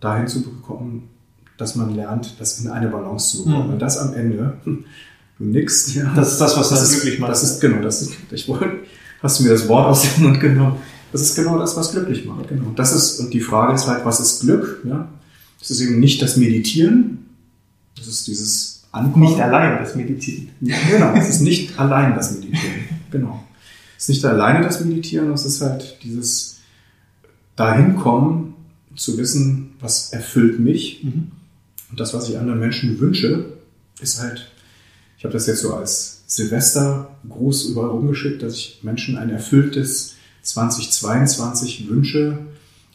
dahin 0.00 0.26
zu 0.26 0.42
bekommen, 0.42 1.08
dass 1.56 1.76
man 1.76 1.94
lernt, 1.94 2.40
das 2.40 2.60
in 2.60 2.70
eine 2.70 2.88
Balance 2.88 3.36
zu 3.36 3.44
bekommen. 3.44 3.66
Mhm. 3.66 3.72
Und 3.74 3.78
das 3.80 3.98
am 3.98 4.14
Ende, 4.14 4.56
du 4.64 5.44
nix. 5.44 5.94
Ja, 5.94 6.12
das 6.14 6.32
ist 6.32 6.40
das, 6.40 6.56
was 6.56 6.70
das, 6.70 6.80
das 6.80 6.92
glücklich 6.92 7.18
macht. 7.18 7.30
Das 7.30 7.42
ist, 7.42 7.60
genau, 7.60 7.82
das 7.82 8.02
ist, 8.02 8.16
ich 8.30 8.48
wollte, 8.48 8.78
hast 9.22 9.38
du 9.38 9.44
mir 9.44 9.50
das 9.50 9.68
Wort 9.68 9.86
aus 9.86 10.02
dem 10.02 10.24
Mund 10.24 10.40
genommen. 10.40 10.76
Das 11.12 11.22
ist 11.22 11.34
genau 11.34 11.58
das, 11.58 11.76
was 11.76 11.92
glücklich 11.92 12.24
macht. 12.24 12.48
Genau. 12.48 12.72
Das 12.76 12.94
ist, 12.94 13.18
und 13.18 13.34
die 13.34 13.40
Frage 13.40 13.74
ist 13.74 13.86
halt, 13.86 14.04
was 14.04 14.20
ist 14.20 14.40
Glück? 14.40 14.82
Ja? 14.84 15.08
Das 15.58 15.70
ist 15.70 15.80
eben 15.80 15.98
nicht 15.98 16.22
das 16.22 16.36
Meditieren. 16.36 17.26
Das 17.96 18.06
ist 18.06 18.26
dieses 18.26 18.82
Ankommen. 18.92 19.26
Nicht 19.26 19.40
allein 19.40 19.78
das 19.78 19.94
Meditieren. 19.94 20.48
Ja, 20.60 20.76
genau. 20.90 21.14
Es 21.14 21.28
ist 21.28 21.40
nicht 21.40 21.78
allein 21.78 22.14
das 22.14 22.32
Meditieren. 22.32 22.84
Genau. 23.10 23.44
Es 23.96 24.04
ist 24.04 24.08
nicht 24.08 24.24
alleine 24.24 24.64
das 24.64 24.82
Meditieren, 24.82 25.30
es 25.32 25.44
ist 25.44 25.60
halt 25.60 25.98
dieses 26.02 26.60
dahinkommen, 27.56 28.54
zu 28.96 29.18
wissen, 29.18 29.74
was 29.80 30.12
erfüllt 30.12 30.58
mich. 30.58 31.04
Mhm. 31.04 31.32
Und 31.90 32.00
das, 32.00 32.14
was 32.14 32.28
ich 32.28 32.38
anderen 32.38 32.60
Menschen 32.60 32.98
wünsche, 32.98 33.46
ist 34.00 34.20
halt, 34.20 34.50
ich 35.18 35.24
habe 35.24 35.32
das 35.32 35.46
jetzt 35.46 35.60
so 35.60 35.74
als 35.74 36.19
Silvester 36.30 37.10
groß 37.28 37.70
überall 37.70 37.90
rumgeschickt, 37.90 38.40
dass 38.40 38.54
ich 38.54 38.78
Menschen 38.84 39.18
ein 39.18 39.30
erfülltes 39.30 40.14
2022 40.42 41.88
wünsche, 41.88 42.38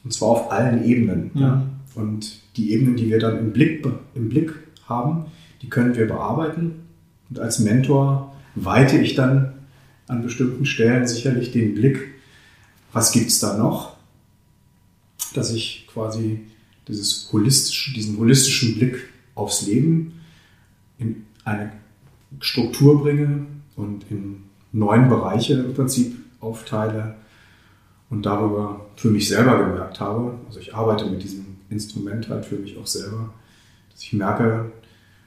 und 0.05 0.13
zwar 0.13 0.29
auf 0.29 0.51
allen 0.53 0.85
Ebenen. 0.85 1.31
Mhm. 1.33 1.41
Ja. 1.41 1.69
Und 1.95 2.39
die 2.55 2.71
Ebenen, 2.71 2.95
die 2.95 3.09
wir 3.09 3.19
dann 3.19 3.37
im 3.37 3.51
Blick, 3.51 3.85
im 4.13 4.29
Blick 4.29 4.53
haben, 4.87 5.25
die 5.61 5.67
können 5.67 5.97
wir 5.97 6.07
bearbeiten. 6.07 6.75
Und 7.29 7.39
als 7.39 7.59
Mentor 7.59 8.33
weite 8.55 8.97
ich 8.97 9.15
dann 9.15 9.51
an 10.07 10.21
bestimmten 10.21 10.65
Stellen 10.65 11.05
sicherlich 11.05 11.51
den 11.51 11.75
Blick, 11.75 12.13
was 12.93 13.11
gibt 13.11 13.27
es 13.27 13.39
da 13.39 13.57
noch, 13.57 13.97
dass 15.33 15.51
ich 15.51 15.87
quasi 15.91 16.39
dieses 16.87 17.27
holistische, 17.33 17.93
diesen 17.93 18.17
holistischen 18.17 18.75
Blick 18.75 19.09
aufs 19.33 19.67
Leben 19.67 20.21
in 20.99 21.25
eine 21.43 21.73
Struktur 22.39 23.01
bringe 23.01 23.45
und 23.75 24.09
in 24.09 24.43
neun 24.71 25.09
Bereiche 25.09 25.53
im 25.53 25.73
Prinzip 25.73 26.15
aufteile 26.39 27.15
und 28.09 28.25
darüber 28.25 28.85
für 28.95 29.09
mich 29.09 29.27
selber 29.27 29.57
gemerkt 29.57 29.99
habe, 29.99 30.37
also 30.47 30.59
ich 30.59 30.75
arbeite 30.75 31.05
mit 31.05 31.23
diesem 31.23 31.45
Instrument 31.69 32.29
halt 32.29 32.45
für 32.45 32.55
mich 32.55 32.77
auch 32.77 32.87
selber, 32.87 33.33
dass 33.91 34.01
ich 34.01 34.13
merke, 34.13 34.71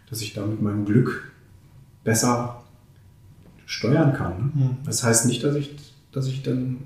dass 0.09 0.21
ich 0.21 0.35
damit 0.35 0.62
mein 0.62 0.85
Glück 0.85 1.33
besser 2.05 2.62
steuern 3.67 4.12
kann. 4.15 4.53
Mhm. 4.55 4.77
Das 4.85 5.03
heißt 5.03 5.27
nicht, 5.27 5.43
dass 5.45 5.55
ich, 5.57 5.77
dass 6.12 6.27
ich 6.27 6.43
dann, 6.43 6.79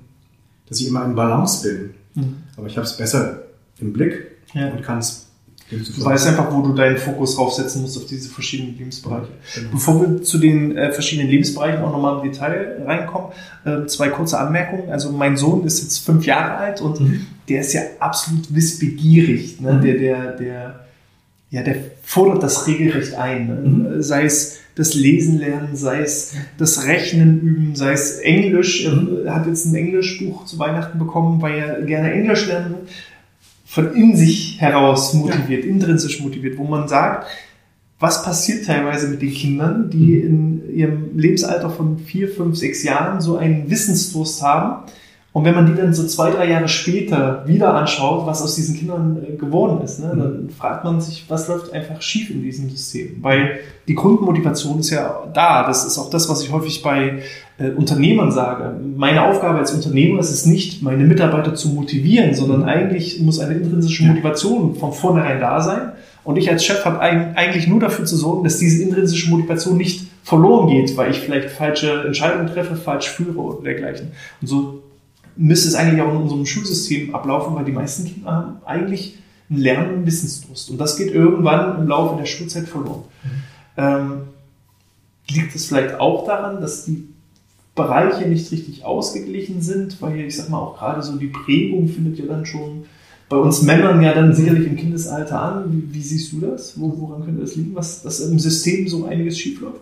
dass 0.67 0.79
ich 0.79 0.87
immer 0.87 1.05
in 1.05 1.15
Balance 1.15 1.67
bin, 1.67 1.93
mhm. 2.15 2.43
aber 2.57 2.67
ich 2.67 2.77
habe 2.77 2.85
es 2.85 2.97
besser 2.97 3.43
im 3.79 3.93
Blick 3.93 4.31
ja. 4.53 4.69
und 4.69 4.81
kann 4.81 4.99
es 4.99 5.29
Du 5.77 6.05
weißt 6.05 6.27
einfach, 6.27 6.53
wo 6.53 6.61
du 6.61 6.73
deinen 6.73 6.97
Fokus 6.97 7.35
draufsetzen 7.35 7.81
musst 7.81 7.97
auf 7.97 8.05
diese 8.05 8.29
verschiedenen 8.29 8.77
Lebensbereiche. 8.77 9.29
Genau. 9.55 9.69
Bevor 9.71 10.01
wir 10.01 10.23
zu 10.23 10.37
den 10.37 10.77
äh, 10.77 10.91
verschiedenen 10.91 11.29
Lebensbereichen 11.29 11.83
auch 11.83 11.91
nochmal 11.91 12.17
im 12.23 12.31
Detail 12.31 12.81
reinkommen, 12.85 13.29
äh, 13.65 13.85
zwei 13.87 14.09
kurze 14.09 14.39
Anmerkungen. 14.39 14.89
Also 14.89 15.11
mein 15.11 15.37
Sohn 15.37 15.65
ist 15.65 15.81
jetzt 15.81 15.99
fünf 15.99 16.25
Jahre 16.25 16.57
alt 16.57 16.81
und 16.81 16.99
mhm. 16.99 17.25
der 17.49 17.61
ist 17.61 17.73
ja 17.73 17.81
absolut 17.99 18.53
wissbegierig. 18.53 19.59
Ne? 19.61 19.73
Mhm. 19.73 19.81
Der, 19.81 19.97
der, 19.97 20.31
der, 20.33 20.79
ja, 21.49 21.61
der 21.61 21.75
fordert 22.03 22.43
das 22.43 22.67
regelrecht 22.67 23.15
ein. 23.15 23.47
Ne? 23.47 23.55
Mhm. 23.55 24.01
Sei 24.01 24.25
es 24.25 24.59
das 24.75 24.95
Lesen 24.95 25.37
lernen, 25.37 25.75
sei 25.75 26.01
es 26.01 26.33
das 26.57 26.85
Rechnen 26.85 27.41
üben, 27.41 27.75
sei 27.75 27.93
es 27.93 28.17
Englisch. 28.19 28.85
Er 29.23 29.35
hat 29.35 29.45
jetzt 29.45 29.65
ein 29.65 29.75
Englischbuch 29.75 30.45
zu 30.45 30.57
Weihnachten 30.57 30.97
bekommen, 30.97 31.41
weil 31.41 31.59
er 31.59 31.81
gerne 31.83 32.11
Englisch 32.11 32.47
lernen 32.47 32.71
will 32.71 32.87
von 33.73 33.95
in 33.95 34.15
sich 34.15 34.61
heraus 34.61 35.15
motiviert, 35.15 35.65
ja. 35.65 35.69
intrinsisch 35.71 36.21
motiviert, 36.21 36.59
wo 36.59 36.63
man 36.63 36.87
sagt, 36.87 37.25
was 37.99 38.23
passiert 38.23 38.67
teilweise 38.67 39.07
mit 39.07 39.23
den 39.23 39.31
Kindern, 39.31 39.89
die 39.89 40.21
mhm. 40.21 40.25
in 40.27 40.75
ihrem 40.75 41.17
Lebensalter 41.17 41.71
von 41.71 41.97
vier, 41.97 42.29
fünf, 42.29 42.55
sechs 42.55 42.83
Jahren 42.83 43.19
so 43.19 43.37
einen 43.37 43.71
Wissensdurst 43.71 44.43
haben. 44.43 44.85
Und 45.33 45.45
wenn 45.45 45.55
man 45.55 45.65
die 45.65 45.73
dann 45.73 45.95
so 45.95 46.05
zwei, 46.05 46.29
drei 46.29 46.47
Jahre 46.47 46.67
später 46.67 47.43
wieder 47.47 47.73
anschaut, 47.73 48.27
was 48.27 48.43
aus 48.43 48.53
diesen 48.53 48.77
Kindern 48.77 49.17
äh, 49.27 49.35
geworden 49.35 49.83
ist, 49.83 49.99
ne, 49.99 50.09
dann 50.09 50.43
mhm. 50.43 50.49
fragt 50.49 50.83
man 50.83 51.01
sich, 51.01 51.25
was 51.27 51.47
läuft 51.47 51.73
einfach 51.73 51.99
schief 52.03 52.29
in 52.29 52.43
diesem 52.43 52.69
System? 52.69 53.17
Weil 53.21 53.59
die 53.87 53.95
Grundmotivation 53.95 54.79
ist 54.79 54.91
ja 54.91 55.23
da. 55.33 55.65
Das 55.65 55.85
ist 55.85 55.97
auch 55.97 56.11
das, 56.11 56.29
was 56.29 56.43
ich 56.43 56.51
häufig 56.51 56.83
bei 56.83 57.23
äh, 57.57 57.69
Unternehmern 57.71 58.31
sage. 58.31 58.75
Meine 58.95 59.25
Aufgabe 59.25 59.57
als 59.57 59.73
Unternehmer 59.73 60.19
ist 60.19 60.29
es 60.29 60.45
nicht, 60.45 60.83
meine 60.83 61.03
Mitarbeiter 61.03 61.55
zu 61.55 61.69
motivieren, 61.69 62.35
sondern 62.35 62.63
eigentlich 62.63 63.19
muss 63.19 63.39
eine 63.39 63.55
intrinsische 63.55 64.03
Motivation 64.03 64.75
von 64.75 64.93
vornherein 64.93 65.39
da 65.39 65.61
sein. 65.61 65.93
Und 66.23 66.37
ich 66.37 66.49
als 66.49 66.63
Chef 66.63 66.85
habe 66.85 66.99
eigentlich 66.99 67.67
nur 67.67 67.79
dafür 67.79 68.05
zu 68.05 68.15
sorgen, 68.15 68.43
dass 68.43 68.59
diese 68.59 68.83
intrinsische 68.83 69.29
Motivation 69.31 69.77
nicht 69.77 70.07
verloren 70.23 70.69
geht, 70.69 70.95
weil 70.95 71.11
ich 71.11 71.19
vielleicht 71.19 71.49
falsche 71.49 72.03
Entscheidungen 72.05 72.47
treffe, 72.47 72.75
falsch 72.75 73.09
führe 73.09 73.37
oder 73.39 73.63
dergleichen. 73.63 74.11
Und 74.39 74.47
so 74.47 74.83
müsste 75.35 75.67
es 75.67 75.75
eigentlich 75.75 76.01
auch 76.01 76.11
in 76.11 76.21
unserem 76.21 76.45
Schulsystem 76.45 77.13
ablaufen, 77.15 77.55
weil 77.55 77.65
die 77.65 77.71
meisten 77.71 78.05
Kinder 78.05 78.31
haben 78.31 78.57
eigentlich 78.65 79.17
einen 79.49 79.59
Lernen- 79.59 79.93
und 79.95 80.05
Wissensdurst. 80.05 80.69
Und 80.69 80.77
das 80.77 80.97
geht 80.97 81.13
irgendwann 81.13 81.79
im 81.79 81.87
Laufe 81.87 82.17
der 82.17 82.25
Schulzeit 82.25 82.67
verloren. 82.67 83.03
Mhm. 83.23 83.29
Ähm, 83.77 84.11
liegt 85.29 85.55
es 85.55 85.65
vielleicht 85.65 85.99
auch 85.99 86.25
daran, 86.25 86.61
dass 86.61 86.85
die 86.85 87.07
Bereiche 87.75 88.27
nicht 88.27 88.51
richtig 88.51 88.85
ausgeglichen 88.85 89.61
sind, 89.61 90.01
weil 90.01 90.19
ich 90.19 90.37
sag 90.37 90.49
mal 90.49 90.59
auch 90.59 90.77
gerade 90.77 91.01
so 91.01 91.17
die 91.17 91.27
Prägung 91.27 91.87
findet 91.87 92.19
ja 92.19 92.25
dann 92.25 92.45
schon 92.45 92.85
bei 93.29 93.37
uns 93.37 93.63
Männern 93.63 94.01
ja 94.03 94.13
dann 94.13 94.35
sicherlich 94.35 94.67
im 94.67 94.75
Kindesalter 94.75 95.41
an. 95.41 95.71
Wie, 95.71 95.95
wie 95.95 96.01
siehst 96.03 96.33
du 96.33 96.39
das? 96.39 96.79
Wo, 96.79 96.93
woran 96.99 97.25
könnte 97.25 97.41
das 97.41 97.55
liegen, 97.55 97.73
was 97.73 98.03
dass 98.03 98.19
im 98.19 98.37
System 98.37 98.87
so 98.87 99.05
einiges 99.05 99.39
schiefläuft? 99.39 99.81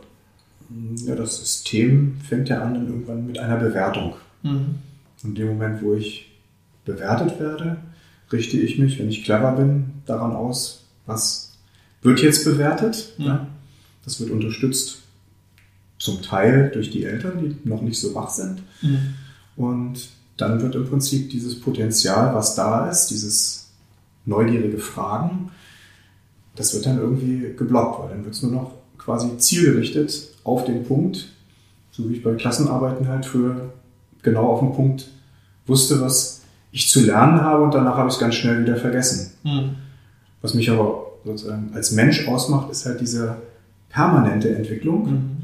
Ja, 1.05 1.15
das 1.15 1.37
System 1.37 2.15
fängt 2.27 2.47
ja 2.47 2.61
an 2.61 2.75
irgendwann 2.75 3.27
mit 3.27 3.39
einer 3.39 3.57
Bewertung. 3.57 4.13
Mhm. 4.43 4.75
In 5.23 5.35
dem 5.35 5.47
Moment, 5.47 5.81
wo 5.81 5.93
ich 5.93 6.31
bewertet 6.85 7.39
werde, 7.39 7.77
richte 8.31 8.57
ich 8.57 8.79
mich, 8.79 8.99
wenn 8.99 9.09
ich 9.09 9.23
clever 9.23 9.51
bin, 9.53 10.01
daran 10.05 10.31
aus, 10.31 10.85
was 11.05 11.53
wird 12.01 12.21
jetzt 12.21 12.45
bewertet. 12.45 13.13
Mhm. 13.17 13.25
Ja? 13.25 13.47
Das 14.03 14.19
wird 14.19 14.31
unterstützt 14.31 14.99
zum 15.99 16.21
Teil 16.21 16.71
durch 16.73 16.89
die 16.89 17.03
Eltern, 17.03 17.39
die 17.39 17.69
noch 17.69 17.81
nicht 17.81 17.99
so 17.99 18.15
wach 18.15 18.29
sind. 18.29 18.63
Mhm. 18.81 19.13
Und 19.55 20.09
dann 20.37 20.61
wird 20.61 20.75
im 20.75 20.89
Prinzip 20.89 21.29
dieses 21.29 21.59
Potenzial, 21.59 22.33
was 22.33 22.55
da 22.55 22.89
ist, 22.89 23.07
dieses 23.07 23.69
neugierige 24.25 24.79
Fragen, 24.79 25.51
das 26.55 26.73
wird 26.73 26.85
dann 26.85 26.97
irgendwie 26.97 27.53
geblockt, 27.55 28.01
weil 28.01 28.09
dann 28.09 28.23
wird 28.23 28.35
es 28.35 28.41
nur 28.41 28.51
noch 28.51 28.73
quasi 28.97 29.37
zielgerichtet 29.37 30.29
auf 30.43 30.65
den 30.65 30.83
Punkt, 30.83 31.29
so 31.91 32.09
wie 32.09 32.15
ich 32.15 32.23
bei 32.23 32.33
Klassenarbeiten 32.35 33.07
halt 33.07 33.25
für 33.25 33.73
genau 34.23 34.47
auf 34.47 34.59
den 34.59 34.73
Punkt 34.73 35.09
wusste, 35.67 36.01
was 36.01 36.41
ich 36.71 36.89
zu 36.89 37.01
lernen 37.01 37.41
habe 37.41 37.63
und 37.63 37.73
danach 37.73 37.97
habe 37.97 38.07
ich 38.07 38.15
es 38.15 38.19
ganz 38.19 38.35
schnell 38.35 38.61
wieder 38.61 38.77
vergessen. 38.77 39.31
Mhm. 39.43 39.75
Was 40.41 40.53
mich 40.53 40.69
aber 40.69 41.05
sozusagen 41.23 41.71
als 41.73 41.91
Mensch 41.91 42.27
ausmacht, 42.27 42.71
ist 42.71 42.85
halt 42.85 43.01
diese 43.01 43.37
permanente 43.89 44.55
Entwicklung. 44.55 45.11
Mhm. 45.11 45.37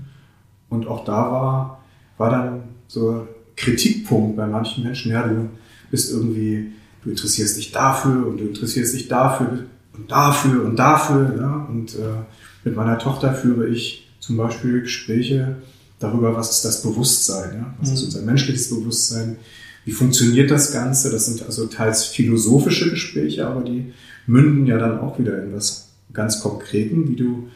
Und 0.70 0.88
auch 0.88 1.06
da 1.06 1.32
war, 1.32 1.84
war 2.18 2.30
dann 2.30 2.64
so 2.88 3.28
Kritikpunkt 3.56 4.38
bei 4.38 4.48
manchen 4.48 4.84
Menschen, 4.84 5.12
ja, 5.12 5.28
du 5.28 5.50
bist 5.92 6.12
irgendwie, 6.12 6.72
du 7.04 7.10
interessierst 7.10 7.58
dich 7.58 7.72
dafür 7.72 8.28
und 8.28 8.38
du 8.40 8.46
interessierst 8.46 8.94
dich 8.94 9.08
dafür 9.08 9.66
und 9.94 10.12
dafür 10.12 10.66
und 10.66 10.78
dafür. 10.78 11.36
Ja? 11.38 11.68
Und 11.70 11.96
äh, 11.96 12.24
mit 12.64 12.76
meiner 12.76 13.00
Tochter 13.00 13.34
führe 13.34 13.68
ich 13.68 14.10
zum 14.20 14.38
Beispiel 14.38 14.82
Gespräche 14.82 15.58
darüber, 16.00 16.36
was 16.36 16.52
ist 16.52 16.66
das 16.66 16.82
Bewusstsein, 16.82 17.56
ja? 17.56 17.76
was 17.80 17.92
ist 17.92 18.02
mhm. 18.02 18.06
unser 18.06 18.22
menschliches 18.22 18.70
Bewusstsein, 18.70 19.38
wie 19.86 19.92
funktioniert 19.92 20.52
das 20.52 20.72
Ganze. 20.72 21.12
Das 21.12 21.26
sind 21.26 21.44
also 21.44 21.66
teils 21.68 22.06
philosophische 22.06 22.90
Gespräche, 22.90 23.48
aber 23.48 23.62
die 23.62 23.94
münden 24.26 24.68
ja 24.68 24.78
dann 24.78 25.00
auch 25.00 25.18
wieder 25.18 25.42
in 25.42 25.54
was 25.54 25.90
ganz 26.14 26.42
Konkreten, 26.42 27.08
wie 27.08 27.16
du, 27.16 27.48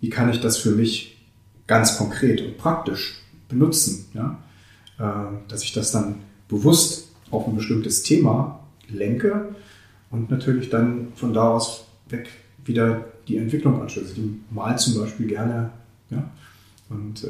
wie 0.00 0.08
kann 0.08 0.30
ich 0.30 0.40
das 0.40 0.58
für 0.58 0.70
mich 0.70 1.18
ganz 1.66 1.98
konkret 1.98 2.40
und 2.42 2.58
praktisch 2.58 3.20
benutzen. 3.48 4.06
Ja? 4.14 4.38
Äh, 4.98 5.48
dass 5.48 5.62
ich 5.62 5.72
das 5.72 5.92
dann 5.92 6.16
bewusst 6.48 7.08
auf 7.30 7.46
ein 7.46 7.56
bestimmtes 7.56 8.02
Thema 8.02 8.60
lenke 8.88 9.54
und 10.10 10.30
natürlich 10.30 10.70
dann 10.70 11.08
von 11.14 11.32
da 11.32 11.50
aus 11.50 11.84
weg 12.08 12.28
wieder 12.64 13.04
die 13.28 13.36
Entwicklung 13.36 13.80
anstöße. 13.80 14.14
Die 14.14 14.40
malt 14.50 14.80
zum 14.80 15.00
Beispiel 15.00 15.26
gerne 15.26 15.70
ja? 16.10 16.28
und 16.88 17.24
äh, 17.24 17.28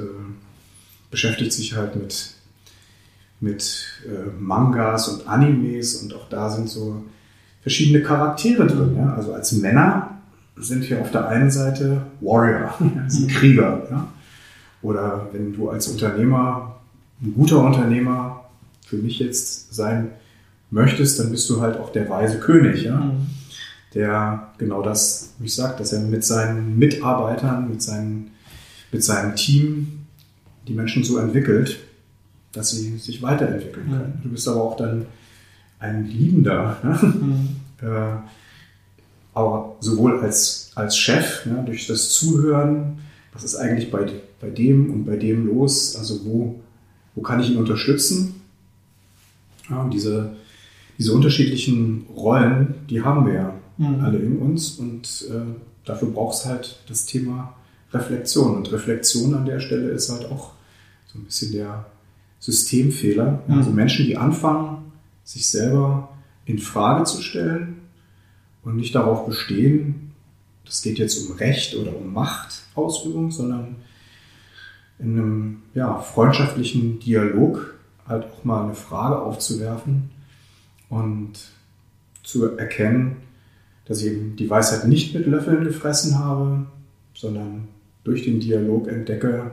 beschäftigt 1.10 1.52
sich 1.52 1.76
halt 1.76 1.96
mit, 1.96 2.34
mit 3.40 3.86
äh, 4.06 4.30
Mangas 4.38 5.08
und 5.08 5.28
Animes 5.28 5.96
und 5.96 6.14
auch 6.14 6.28
da 6.28 6.50
sind 6.50 6.68
so 6.68 7.04
verschiedene 7.62 8.02
Charaktere 8.02 8.66
drin. 8.66 8.96
Ja? 8.96 9.14
Also 9.14 9.32
als 9.32 9.52
Männer 9.52 10.18
sind 10.56 10.88
wir 10.88 11.00
auf 11.00 11.10
der 11.10 11.28
einen 11.28 11.50
Seite 11.50 12.02
Warrior, 12.20 12.74
sind 13.08 13.30
Krieger. 13.30 13.86
Ja? 13.90 14.08
Oder 14.82 15.28
wenn 15.32 15.52
du 15.52 15.70
als 15.70 15.88
Unternehmer, 15.88 16.80
ein 17.20 17.34
guter 17.34 17.62
Unternehmer 17.62 18.44
für 18.86 18.96
mich 18.96 19.18
jetzt 19.18 19.74
sein 19.74 20.10
möchtest, 20.70 21.18
dann 21.18 21.30
bist 21.30 21.48
du 21.50 21.60
halt 21.60 21.78
auch 21.78 21.90
der 21.92 22.08
weise 22.08 22.38
König, 22.38 22.84
ja? 22.84 22.96
Mhm. 22.96 23.26
der 23.94 24.48
genau 24.56 24.82
das, 24.82 25.34
wie 25.38 25.46
ich 25.46 25.54
sage, 25.54 25.76
dass 25.78 25.92
er 25.92 26.00
mit 26.00 26.24
seinen 26.24 26.78
Mitarbeitern, 26.78 27.68
mit, 27.68 27.82
seinen, 27.82 28.30
mit 28.92 29.04
seinem 29.04 29.34
Team 29.36 29.99
die 30.70 30.76
Menschen 30.76 31.02
so 31.02 31.18
entwickelt, 31.18 31.80
dass 32.52 32.70
sie 32.70 32.96
sich 32.96 33.20
weiterentwickeln 33.22 33.90
können. 33.90 34.20
Du 34.22 34.28
bist 34.30 34.46
aber 34.46 34.62
auch 34.62 34.76
dann 34.76 35.06
ein 35.80 36.06
Liebender, 36.06 36.76
ne? 36.82 36.98
mhm. 37.02 37.48
äh, 37.82 38.16
aber 39.34 39.76
sowohl 39.80 40.20
als, 40.20 40.70
als 40.76 40.96
Chef, 40.96 41.46
ne, 41.46 41.62
durch 41.66 41.86
das 41.86 42.10
Zuhören, 42.10 42.98
was 43.32 43.44
ist 43.44 43.56
eigentlich 43.56 43.90
bei, 43.90 44.06
bei 44.40 44.50
dem 44.50 44.92
und 44.92 45.04
bei 45.04 45.16
dem 45.16 45.46
los? 45.46 45.96
Also 45.96 46.24
wo, 46.24 46.60
wo 47.14 47.22
kann 47.22 47.40
ich 47.40 47.50
ihn 47.50 47.56
unterstützen? 47.56 48.40
Ja, 49.68 49.82
und 49.82 49.92
diese, 49.92 50.36
diese 50.98 51.12
unterschiedlichen 51.12 52.06
Rollen, 52.14 52.74
die 52.88 53.02
haben 53.02 53.26
wir 53.26 53.34
ja 53.34 53.54
mhm. 53.78 54.00
alle 54.00 54.18
in 54.18 54.38
uns 54.38 54.78
und 54.78 55.26
äh, 55.30 55.54
dafür 55.84 56.08
braucht 56.08 56.36
es 56.36 56.46
halt 56.46 56.80
das 56.88 57.06
Thema 57.06 57.54
Reflexion. 57.92 58.56
Und 58.56 58.72
Reflexion 58.72 59.34
an 59.34 59.46
der 59.46 59.60
Stelle 59.60 59.90
ist 59.90 60.10
halt 60.10 60.30
auch 60.30 60.52
so 61.12 61.18
ein 61.18 61.24
bisschen 61.24 61.52
der 61.52 61.86
Systemfehler. 62.38 63.42
Mhm. 63.46 63.54
Also 63.54 63.70
Menschen, 63.70 64.06
die 64.06 64.16
anfangen, 64.16 64.92
sich 65.24 65.48
selber 65.48 66.08
in 66.44 66.58
Frage 66.58 67.04
zu 67.04 67.22
stellen 67.22 67.82
und 68.62 68.76
nicht 68.76 68.94
darauf 68.94 69.26
bestehen, 69.26 70.12
das 70.64 70.82
geht 70.82 70.98
jetzt 70.98 71.28
um 71.28 71.36
Recht 71.36 71.74
oder 71.76 71.96
um 71.96 72.12
Machtausübung, 72.12 73.30
sondern 73.30 73.76
in 74.98 75.18
einem 75.18 75.62
ja, 75.74 75.98
freundschaftlichen 75.98 77.00
Dialog 77.00 77.74
halt 78.06 78.24
auch 78.24 78.44
mal 78.44 78.64
eine 78.64 78.74
Frage 78.74 79.20
aufzuwerfen 79.20 80.10
und 80.88 81.32
zu 82.22 82.56
erkennen, 82.56 83.16
dass 83.86 84.02
ich 84.02 84.12
eben 84.12 84.36
die 84.36 84.50
Weisheit 84.50 84.86
nicht 84.86 85.14
mit 85.14 85.26
Löffeln 85.26 85.64
gefressen 85.64 86.18
habe, 86.18 86.66
sondern 87.14 87.68
durch 88.04 88.24
den 88.24 88.40
Dialog 88.40 88.88
entdecke, 88.88 89.50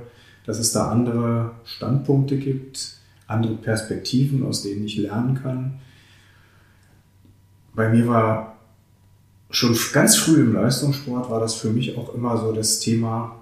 dass 0.48 0.58
es 0.58 0.72
da 0.72 0.90
andere 0.90 1.52
Standpunkte 1.66 2.38
gibt, 2.38 2.96
andere 3.28 3.56
Perspektiven, 3.56 4.44
aus 4.46 4.64
denen 4.64 4.86
ich 4.86 4.98
lernen 4.98 5.36
kann. 5.36 5.80
Bei 7.76 7.90
mir 7.90 8.08
war 8.08 8.58
schon 9.50 9.78
ganz 9.94 10.16
früh 10.16 10.42
im 10.42 10.54
Leistungssport 10.54 11.30
war 11.30 11.40
das 11.40 11.56
für 11.56 11.70
mich 11.70 11.98
auch 11.98 12.14
immer 12.16 12.38
so 12.38 12.54
das 12.54 12.80
Thema, 12.80 13.36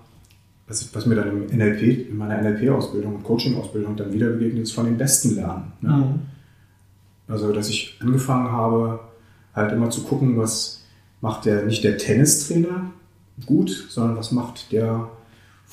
was, 0.67 0.93
was 0.93 1.05
mir 1.05 1.15
dann 1.15 1.29
im 1.29 1.57
NLP, 1.57 2.09
in 2.09 2.17
meiner 2.17 2.41
NLP-Ausbildung 2.41 3.15
und 3.15 3.24
Coaching-Ausbildung 3.24 3.95
dann 3.95 4.12
wieder 4.12 4.29
begegnet 4.29 4.63
ist, 4.63 4.71
von 4.71 4.85
den 4.85 4.97
Besten 4.97 5.35
lernen. 5.35 5.74
Ne? 5.81 5.91
Mhm. 5.91 6.19
Also, 7.27 7.53
dass 7.53 7.69
ich 7.69 7.97
angefangen 8.01 8.51
habe, 8.51 9.00
halt 9.53 9.71
immer 9.71 9.91
zu 9.91 10.01
gucken, 10.03 10.38
was 10.38 10.81
macht 11.21 11.45
der, 11.45 11.65
nicht 11.65 11.83
der 11.83 11.97
Tennistrainer 11.97 12.91
gut, 13.45 13.88
sondern 13.89 14.17
was 14.17 14.31
macht 14.31 14.71
der 14.71 15.09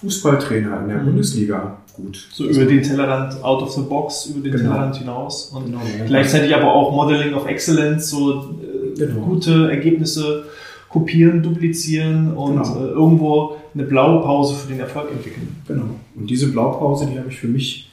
Fußballtrainer 0.03 0.81
in 0.83 0.89
der 0.89 0.99
mhm. 0.99 1.07
Bundesliga 1.07 1.79
gut. 1.95 2.29
So 2.33 2.47
über 2.47 2.65
den 2.65 2.83
Tellerrand 2.83 3.43
out 3.45 3.63
of 3.63 3.73
the 3.73 3.83
box, 3.83 4.27
über 4.27 4.41
den 4.41 4.53
genau. 4.53 4.71
Tellerrand 4.71 4.97
hinaus 4.97 5.47
und 5.55 5.67
genau, 5.67 5.81
gleichzeitig 6.07 6.55
aber 6.55 6.73
auch 6.73 6.93
Modeling 6.93 7.35
of 7.35 7.47
Excellence, 7.47 8.11
so 8.11 8.57
äh, 8.61 8.99
genau. 8.99 9.21
gute 9.21 9.71
Ergebnisse 9.71 10.45
kopieren, 10.89 11.43
duplizieren 11.43 12.35
und 12.35 12.63
genau. 12.63 12.85
äh, 12.85 12.89
irgendwo 12.89 13.57
eine 13.75 13.85
Blaupause 13.85 14.55
für 14.55 14.69
den 14.69 14.81
Erfolg 14.81 15.11
entwickeln. 15.13 15.57
Genau. 15.67 15.85
Und 16.17 16.29
diese 16.29 16.51
Blaupause, 16.51 17.07
die 17.07 17.19
habe 17.19 17.29
ich 17.29 17.39
für 17.39 17.49
mich 17.49 17.91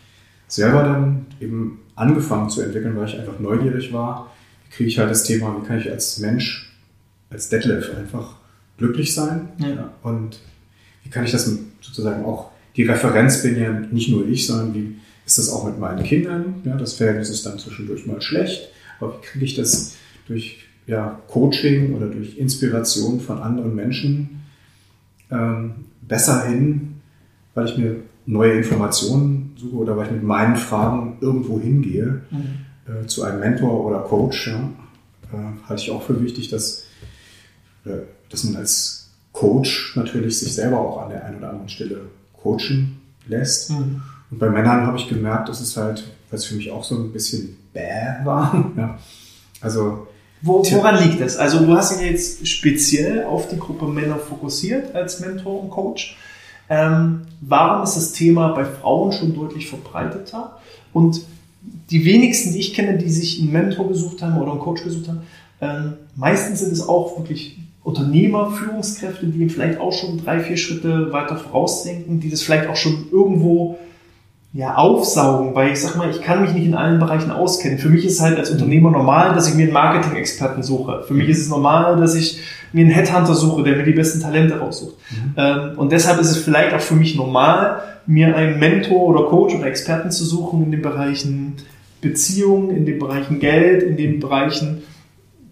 selber 0.47 0.83
dann 0.83 1.25
eben 1.39 1.79
angefangen 1.95 2.49
zu 2.49 2.61
entwickeln, 2.61 2.97
weil 2.97 3.07
ich 3.07 3.17
einfach 3.17 3.39
neugierig 3.39 3.93
war. 3.93 4.31
Wie 4.65 4.75
kriege 4.75 4.89
ich 4.89 4.99
halt 4.99 5.11
das 5.11 5.23
Thema, 5.23 5.55
wie 5.59 5.65
kann 5.65 5.79
ich 5.79 5.89
als 5.89 6.17
Mensch, 6.19 6.73
als 7.29 7.49
Detlef 7.49 7.95
einfach 7.95 8.35
glücklich 8.77 9.13
sein? 9.13 9.49
Ja. 9.59 9.91
Und 10.01 10.39
wie 11.03 11.09
kann 11.09 11.25
ich 11.25 11.31
das 11.31 11.51
sozusagen 11.81 12.25
auch, 12.25 12.51
die 12.75 12.83
Referenz 12.83 13.41
bin 13.43 13.59
ja 13.59 13.71
nicht 13.71 14.09
nur 14.09 14.27
ich, 14.27 14.47
sondern 14.47 14.73
wie 14.73 14.95
ist 15.25 15.37
das 15.37 15.49
auch 15.49 15.65
mit 15.65 15.79
meinen 15.79 16.03
Kindern? 16.03 16.55
Ja, 16.65 16.75
das 16.75 16.93
Verhältnis 16.93 17.29
ist 17.29 17.45
dann 17.45 17.59
zwischendurch 17.59 18.05
mal 18.05 18.21
schlecht, 18.21 18.69
aber 18.99 19.17
wie 19.17 19.25
kriege 19.25 19.45
ich 19.45 19.55
das 19.55 19.95
durch 20.27 20.65
ja, 20.87 21.19
Coaching 21.27 21.93
oder 21.95 22.07
durch 22.07 22.37
Inspiration 22.37 23.19
von 23.19 23.39
anderen 23.39 23.75
Menschen 23.75 24.41
ähm, 25.29 25.85
besser 26.01 26.47
hin, 26.47 27.01
weil 27.53 27.67
ich 27.67 27.77
mir 27.77 27.97
neue 28.25 28.53
Informationen 28.53 29.55
suche 29.55 29.75
oder 29.75 29.97
weil 29.97 30.07
ich 30.07 30.11
mit 30.13 30.23
meinen 30.23 30.55
Fragen 30.55 31.17
irgendwo 31.21 31.59
hingehe 31.59 32.21
mhm. 32.31 33.03
äh, 33.03 33.05
zu 33.05 33.23
einem 33.23 33.39
Mentor 33.39 33.85
oder 33.85 33.99
Coach. 33.99 34.47
Ja, 34.47 34.69
äh, 35.31 35.67
halte 35.67 35.83
ich 35.83 35.91
auch 35.91 36.03
für 36.03 36.21
wichtig, 36.23 36.49
dass, 36.49 36.85
äh, 37.85 37.99
dass 38.29 38.43
man 38.43 38.55
als 38.55 38.98
Coach 39.39 39.95
natürlich 39.95 40.37
sich 40.37 40.53
selber 40.53 40.81
auch 40.81 41.01
an 41.01 41.11
der 41.11 41.25
einen 41.25 41.37
oder 41.37 41.51
anderen 41.51 41.69
Stelle 41.69 42.01
coachen 42.33 42.99
lässt. 43.25 43.69
Mhm. 43.69 44.01
Und 44.31 44.37
bei 44.37 44.49
Männern 44.49 44.85
habe 44.85 44.97
ich 44.97 45.07
gemerkt, 45.07 45.47
dass 45.47 45.61
es 45.61 45.77
halt, 45.77 46.03
was 46.29 46.43
für 46.43 46.55
mich 46.55 46.71
auch 46.71 46.83
so 46.83 46.95
ein 46.95 47.13
bisschen 47.13 47.55
bäh 47.73 48.25
war. 48.25 48.71
ja. 48.77 48.99
Also 49.61 50.07
wo, 50.41 50.63
woran 50.71 51.01
liegt 51.03 51.21
das? 51.21 51.37
Also 51.37 51.65
du 51.65 51.73
hast 51.73 51.99
dich 51.99 52.09
jetzt 52.09 52.47
speziell 52.47 53.23
auf 53.23 53.47
die 53.47 53.57
Gruppe 53.57 53.87
Männer 53.87 54.17
fokussiert 54.17 54.93
als 54.93 55.21
Mentor 55.21 55.63
und 55.63 55.69
Coach. 55.69 56.17
Ähm, 56.69 57.21
warum 57.39 57.83
ist 57.83 57.95
das 57.95 58.11
Thema 58.11 58.49
bei 58.49 58.65
Frauen 58.65 59.13
schon 59.13 59.33
deutlich 59.33 59.69
verbreiteter? 59.69 60.59
Und 60.91 61.21
die 61.89 62.03
wenigsten, 62.03 62.51
die 62.51 62.59
ich 62.59 62.73
kenne, 62.73 62.97
die 62.97 63.09
sich 63.09 63.39
einen 63.39 63.53
Mentor 63.53 63.87
gesucht 63.87 64.21
haben 64.21 64.37
oder 64.37 64.51
einen 64.51 64.61
Coach 64.61 64.83
gesucht 64.83 65.07
haben, 65.07 65.21
ähm, 65.61 65.93
meistens 66.15 66.59
sind 66.59 66.73
es 66.73 66.87
auch 66.87 67.17
wirklich 67.17 67.57
Unternehmer, 67.89 68.51
Führungskräfte, 68.51 69.25
die 69.27 69.49
vielleicht 69.49 69.79
auch 69.79 69.91
schon 69.91 70.23
drei, 70.23 70.39
vier 70.39 70.57
Schritte 70.57 71.11
weiter 71.11 71.37
vorausdenken, 71.37 72.19
die 72.19 72.29
das 72.29 72.41
vielleicht 72.41 72.67
auch 72.67 72.75
schon 72.75 73.07
irgendwo 73.11 73.77
ja, 74.51 74.75
aufsaugen, 74.75 75.53
weil 75.53 75.71
ich 75.71 75.79
sag 75.79 75.95
mal, 75.95 76.09
ich 76.09 76.21
kann 76.21 76.41
mich 76.41 76.53
nicht 76.53 76.65
in 76.65 76.73
allen 76.73 76.99
Bereichen 76.99 77.29
auskennen. 77.29 77.77
Für 77.77 77.89
mich 77.89 78.03
ist 78.03 78.19
halt 78.19 78.37
als 78.37 78.49
Unternehmer 78.49 78.89
normal, 78.89 79.35
dass 79.35 79.47
ich 79.47 79.55
mir 79.55 79.63
einen 79.63 79.73
Marketing-Experten 79.73 80.63
suche. 80.63 81.03
Für 81.07 81.13
mich 81.13 81.29
ist 81.29 81.39
es 81.39 81.49
normal, 81.49 81.97
dass 81.97 82.15
ich 82.15 82.39
mir 82.73 82.85
einen 82.85 82.93
Headhunter 82.93 83.35
suche, 83.35 83.63
der 83.63 83.75
mir 83.75 83.83
die 83.83 83.91
besten 83.91 84.21
Talente 84.21 84.59
raussucht. 84.59 84.95
Mhm. 85.11 85.33
Ähm, 85.37 85.77
und 85.77 85.91
deshalb 85.91 86.19
ist 86.19 86.31
es 86.31 86.37
vielleicht 86.37 86.73
auch 86.73 86.81
für 86.81 86.95
mich 86.95 87.15
normal, 87.15 87.81
mir 88.07 88.35
einen 88.35 88.59
Mentor 88.59 89.03
oder 89.03 89.23
Coach 89.25 89.53
oder 89.53 89.67
Experten 89.67 90.09
zu 90.09 90.25
suchen 90.25 90.63
in 90.63 90.71
den 90.71 90.81
Bereichen 90.81 91.57
Beziehungen, 92.01 92.75
in 92.75 92.85
den 92.85 92.97
Bereichen 92.97 93.39
Geld, 93.39 93.83
in 93.83 93.97
den 93.97 94.19
Bereichen 94.19 94.81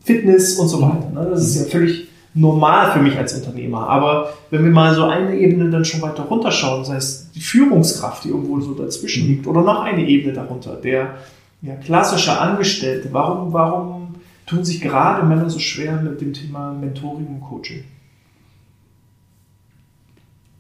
Fitness 0.04 0.58
und 0.58 0.70
so 0.70 0.82
weiter. 0.82 1.12
Ne? 1.14 1.28
Das 1.30 1.42
ist 1.42 1.56
ja 1.56 1.66
völlig 1.66 2.07
normal 2.38 2.92
für 2.92 3.00
mich 3.00 3.18
als 3.18 3.34
Unternehmer. 3.34 3.90
Aber 3.90 4.34
wenn 4.52 4.64
wir 4.64 4.72
mal 4.72 4.94
so 4.94 5.06
eine 5.06 5.36
Ebene 5.36 5.70
dann 5.70 5.86
schon 5.86 6.02
weiter 6.02 6.24
runterschauen, 6.24 6.86
sei 6.86 6.98
es 6.98 7.32
die 7.32 7.42
Führungskraft, 7.42 8.24
die 8.24 8.30
irgendwo 8.30 8.60
so 8.62 8.74
dazwischen 8.74 9.28
liegt, 9.28 9.48
oder 9.48 9.62
noch 9.62 9.82
eine 9.82 10.08
Ebene 10.08 10.34
darunter, 10.34 10.76
der 10.76 11.18
ja, 11.64 11.76
klassische 11.76 12.40
Angestellte, 12.40 13.10
warum, 13.12 13.54
warum 13.54 14.16
tun 14.46 14.64
sich 14.64 14.80
gerade 14.80 15.26
Männer 15.26 15.50
so 15.50 15.58
schwer 15.58 16.00
mit 16.00 16.22
dem 16.22 16.34
Thema 16.34 16.72
Mentoring 16.74 17.28
und 17.28 17.42
Coaching? 17.42 17.84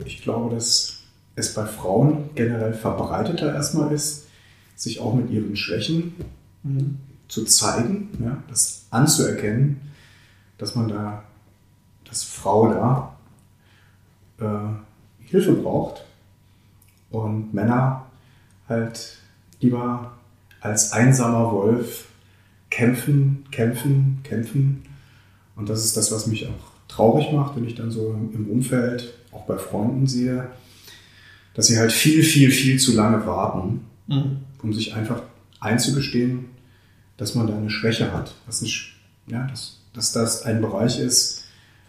Ich 0.04 0.24
glaube, 0.24 0.54
dass 0.56 1.04
es 1.36 1.54
bei 1.54 1.66
Frauen 1.66 2.32
generell 2.34 2.74
verbreiteter 2.74 3.54
erstmal 3.54 3.92
ist, 3.92 4.28
sich 4.76 5.00
auch 5.00 5.13
mit 5.13 5.30
ihren 5.30 5.56
Schwächen 5.56 6.16
mhm. 6.63 6.98
zu 7.28 7.46
zeigen, 7.46 8.10
ja, 8.24 8.42
das 8.50 8.86
anzuerkennen, 8.90 9.80
dass 10.58 10.76
man 10.76 10.88
da 10.88 11.24
dass 12.08 12.24
Frau 12.24 12.74
da 12.74 13.17
äh, 14.39 15.26
Hilfe 15.26 15.54
braucht 15.54 16.06
und 17.10 17.54
Männer 17.54 18.06
halt 18.67 19.17
lieber 19.60 20.13
als 20.62 20.91
einsamer 20.91 21.52
Wolf 21.52 22.08
kämpfen, 22.70 23.46
kämpfen, 23.52 24.20
kämpfen. 24.24 24.84
Und 25.56 25.70
das 25.70 25.84
ist 25.84 25.98
das, 25.98 26.12
was 26.12 26.28
mich 26.28 26.48
auch 26.48 26.72
traurig 26.88 27.32
macht, 27.32 27.56
wenn 27.56 27.65
ich 27.65 27.76
dann 27.76 27.91
so 27.91 28.13
im 28.34 28.50
Umfeld, 28.50 29.13
auch 29.32 29.46
bei 29.46 29.58
Freunden 29.58 30.08
sehe, 30.08 30.50
dass 31.54 31.67
sie 31.67 31.78
halt 31.78 31.91
viel, 31.91 32.24
viel, 32.24 32.52
viel 32.52 32.80
zu 32.80 32.93
lange 32.93 33.26
warten, 33.26 33.86
mhm. 34.08 34.38
um 34.62 34.74
sich 34.74 34.93
einfach 34.96 35.22
einzugestehen, 35.60 36.46
dass 37.17 37.36
man 37.36 37.48
da 37.48 37.58
eine 37.58 37.70
Schwäche 37.70 38.13
hat. 38.13 38.36
Dass, 38.46 38.62
nicht, 38.62 38.96
ja, 39.28 39.48
dass, 39.48 39.80
dass 39.93 40.12
das 40.12 40.43
ein 40.43 40.62
Bereich 40.62 41.00
ist, 41.00 41.46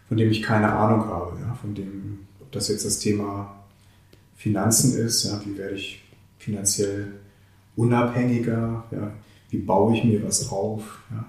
von 0.09 0.17
dem 0.17 0.31
ich 0.31 0.43
keine 0.43 0.73
Ahnung 0.73 1.07
habe. 1.07 1.39
Ja, 1.41 1.55
von 1.55 1.75
dem, 1.75 2.21
ob 2.41 2.51
das 2.53 2.69
jetzt 2.69 2.85
das 2.85 2.99
Thema 2.99 3.55
Finanzen 4.37 4.99
ist, 4.99 5.25
ja, 5.25 5.41
wie 5.45 5.59
werde 5.59 5.75
ich 5.75 6.03
finanziell 6.39 7.09
unabhängiger, 7.77 8.85
ja, 8.91 9.13
wie 9.51 9.59
baue 9.59 9.97
ich 9.97 10.05
mir 10.05 10.23
was 10.25 10.51
auf, 10.51 11.03
ja, 11.11 11.25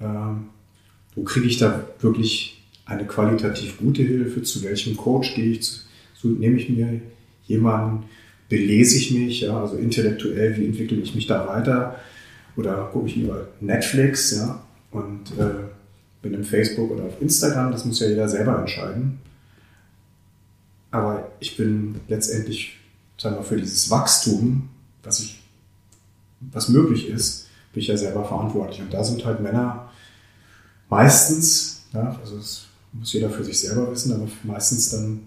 ähm, 0.00 0.48
wo 1.14 1.22
kriege 1.22 1.46
ich 1.46 1.58
da 1.58 1.84
wirklich 2.00 2.62
eine 2.84 3.06
qualitativ 3.06 3.78
gute 3.78 4.02
Hilfe, 4.02 4.42
zu 4.42 4.62
welchem 4.62 4.96
Coach 4.96 5.34
gehe 5.34 5.52
ich, 5.52 5.62
zu, 5.62 5.80
so 6.14 6.28
nehme 6.28 6.56
ich 6.56 6.68
mir 6.68 7.00
jemanden, 7.44 8.04
belese 8.48 8.96
ich 8.96 9.10
mich, 9.10 9.40
ja, 9.40 9.60
also 9.60 9.76
intellektuell, 9.76 10.56
wie 10.56 10.66
entwickle 10.66 10.98
ich 10.98 11.14
mich 11.14 11.26
da 11.26 11.46
weiter 11.48 11.98
oder 12.56 12.88
gucke 12.92 13.08
ich 13.08 13.16
lieber 13.16 13.48
Netflix, 13.60 14.36
ja, 14.36 14.62
und 14.90 15.30
äh, 15.38 15.75
bin 16.22 16.34
im 16.34 16.44
Facebook 16.44 16.90
oder 16.90 17.04
auf 17.04 17.20
Instagram, 17.20 17.72
das 17.72 17.84
muss 17.84 18.00
ja 18.00 18.08
jeder 18.08 18.28
selber 18.28 18.58
entscheiden. 18.58 19.20
Aber 20.90 21.30
ich 21.40 21.56
bin 21.56 22.00
letztendlich, 22.08 22.78
sagen 23.18 23.36
wir, 23.36 23.42
für 23.42 23.56
dieses 23.56 23.90
Wachstum, 23.90 24.68
was, 25.02 25.20
ich, 25.20 25.40
was 26.40 26.68
möglich 26.68 27.08
ist, 27.08 27.48
bin 27.72 27.82
ich 27.82 27.88
ja 27.88 27.96
selber 27.96 28.24
verantwortlich. 28.24 28.80
Und 28.80 28.92
da 28.92 29.04
sind 29.04 29.24
halt 29.24 29.40
Männer 29.40 29.90
meistens, 30.88 31.84
ja, 31.92 32.16
also 32.20 32.36
das 32.36 32.66
muss 32.92 33.12
jeder 33.12 33.30
für 33.30 33.44
sich 33.44 33.60
selber 33.60 33.90
wissen, 33.90 34.12
aber 34.12 34.26
meistens 34.42 34.90
dann 34.90 35.26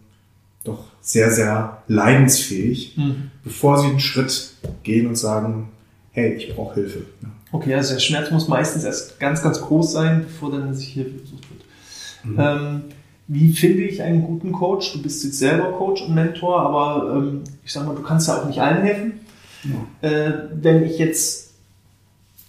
doch 0.63 0.85
sehr, 1.01 1.31
sehr 1.31 1.83
leidensfähig, 1.87 2.97
mhm. 2.97 3.31
bevor 3.43 3.79
sie 3.79 3.87
einen 3.87 3.99
Schritt 3.99 4.55
gehen 4.83 5.07
und 5.07 5.15
sagen, 5.15 5.69
hey, 6.11 6.33
ich 6.33 6.55
brauche 6.55 6.75
Hilfe. 6.75 7.05
Okay, 7.51 7.73
also 7.73 7.93
der 7.93 7.99
Schmerz 7.99 8.31
muss 8.31 8.47
meistens 8.47 8.83
erst 8.83 9.19
ganz, 9.19 9.41
ganz 9.41 9.61
groß 9.61 9.91
sein, 9.91 10.21
bevor 10.23 10.51
dann 10.51 10.73
sich 10.73 10.89
Hilfe 10.89 11.17
gesucht 11.19 11.45
wird. 11.49 11.63
Mhm. 12.23 12.39
Ähm, 12.39 12.81
wie 13.27 13.53
finde 13.53 13.83
ich 13.83 14.01
einen 14.01 14.23
guten 14.23 14.51
Coach? 14.51 14.93
Du 14.93 15.01
bist 15.01 15.23
jetzt 15.23 15.39
selber 15.39 15.71
Coach 15.73 16.01
und 16.01 16.15
Mentor, 16.15 16.61
aber 16.61 17.15
ähm, 17.15 17.43
ich 17.63 17.71
sag 17.71 17.85
mal, 17.85 17.95
du 17.95 18.01
kannst 18.01 18.27
ja 18.27 18.41
auch 18.41 18.45
nicht 18.45 18.59
allen 18.59 18.81
helfen. 18.81 19.19
Ja. 19.63 20.09
Äh, 20.09 20.33
wenn 20.53 20.83
ich 20.83 20.97
jetzt 20.97 21.51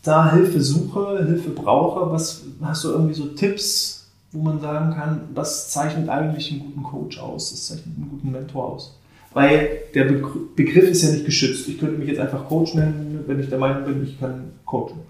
da 0.02 0.32
Hilfe 0.32 0.60
suche, 0.60 1.24
Hilfe 1.24 1.50
brauche, 1.50 2.10
was 2.10 2.44
hast 2.62 2.84
du 2.84 2.88
irgendwie 2.88 3.14
so 3.14 3.26
Tipps, 3.26 4.08
wo 4.32 4.40
man 4.40 4.60
sagen 4.60 4.94
kann, 4.94 5.22
was 5.34 5.70
zeichnet 5.70 6.08
eigentlich 6.08 6.50
einen 6.50 6.60
guten 6.60 6.82
Coach 6.82 7.18
aus? 7.18 7.50
Das 7.50 7.66
zeichnet 7.66 7.96
einen 7.96 8.08
guten 8.10 8.30
Mentor 8.30 8.72
aus? 8.72 8.98
Weil 9.32 9.82
der 9.94 10.04
Begriff 10.04 10.90
ist 10.90 11.02
ja 11.02 11.10
nicht 11.10 11.24
geschützt. 11.24 11.68
Ich 11.68 11.78
könnte 11.78 11.98
mich 11.98 12.08
jetzt 12.08 12.20
einfach 12.20 12.48
Coach 12.48 12.74
nennen, 12.74 13.22
wenn 13.26 13.38
ich 13.38 13.48
der 13.48 13.58
Meinung 13.58 13.84
bin, 13.84 14.04
ich 14.04 14.18
kann 14.18 14.52
coachen. 14.64 15.00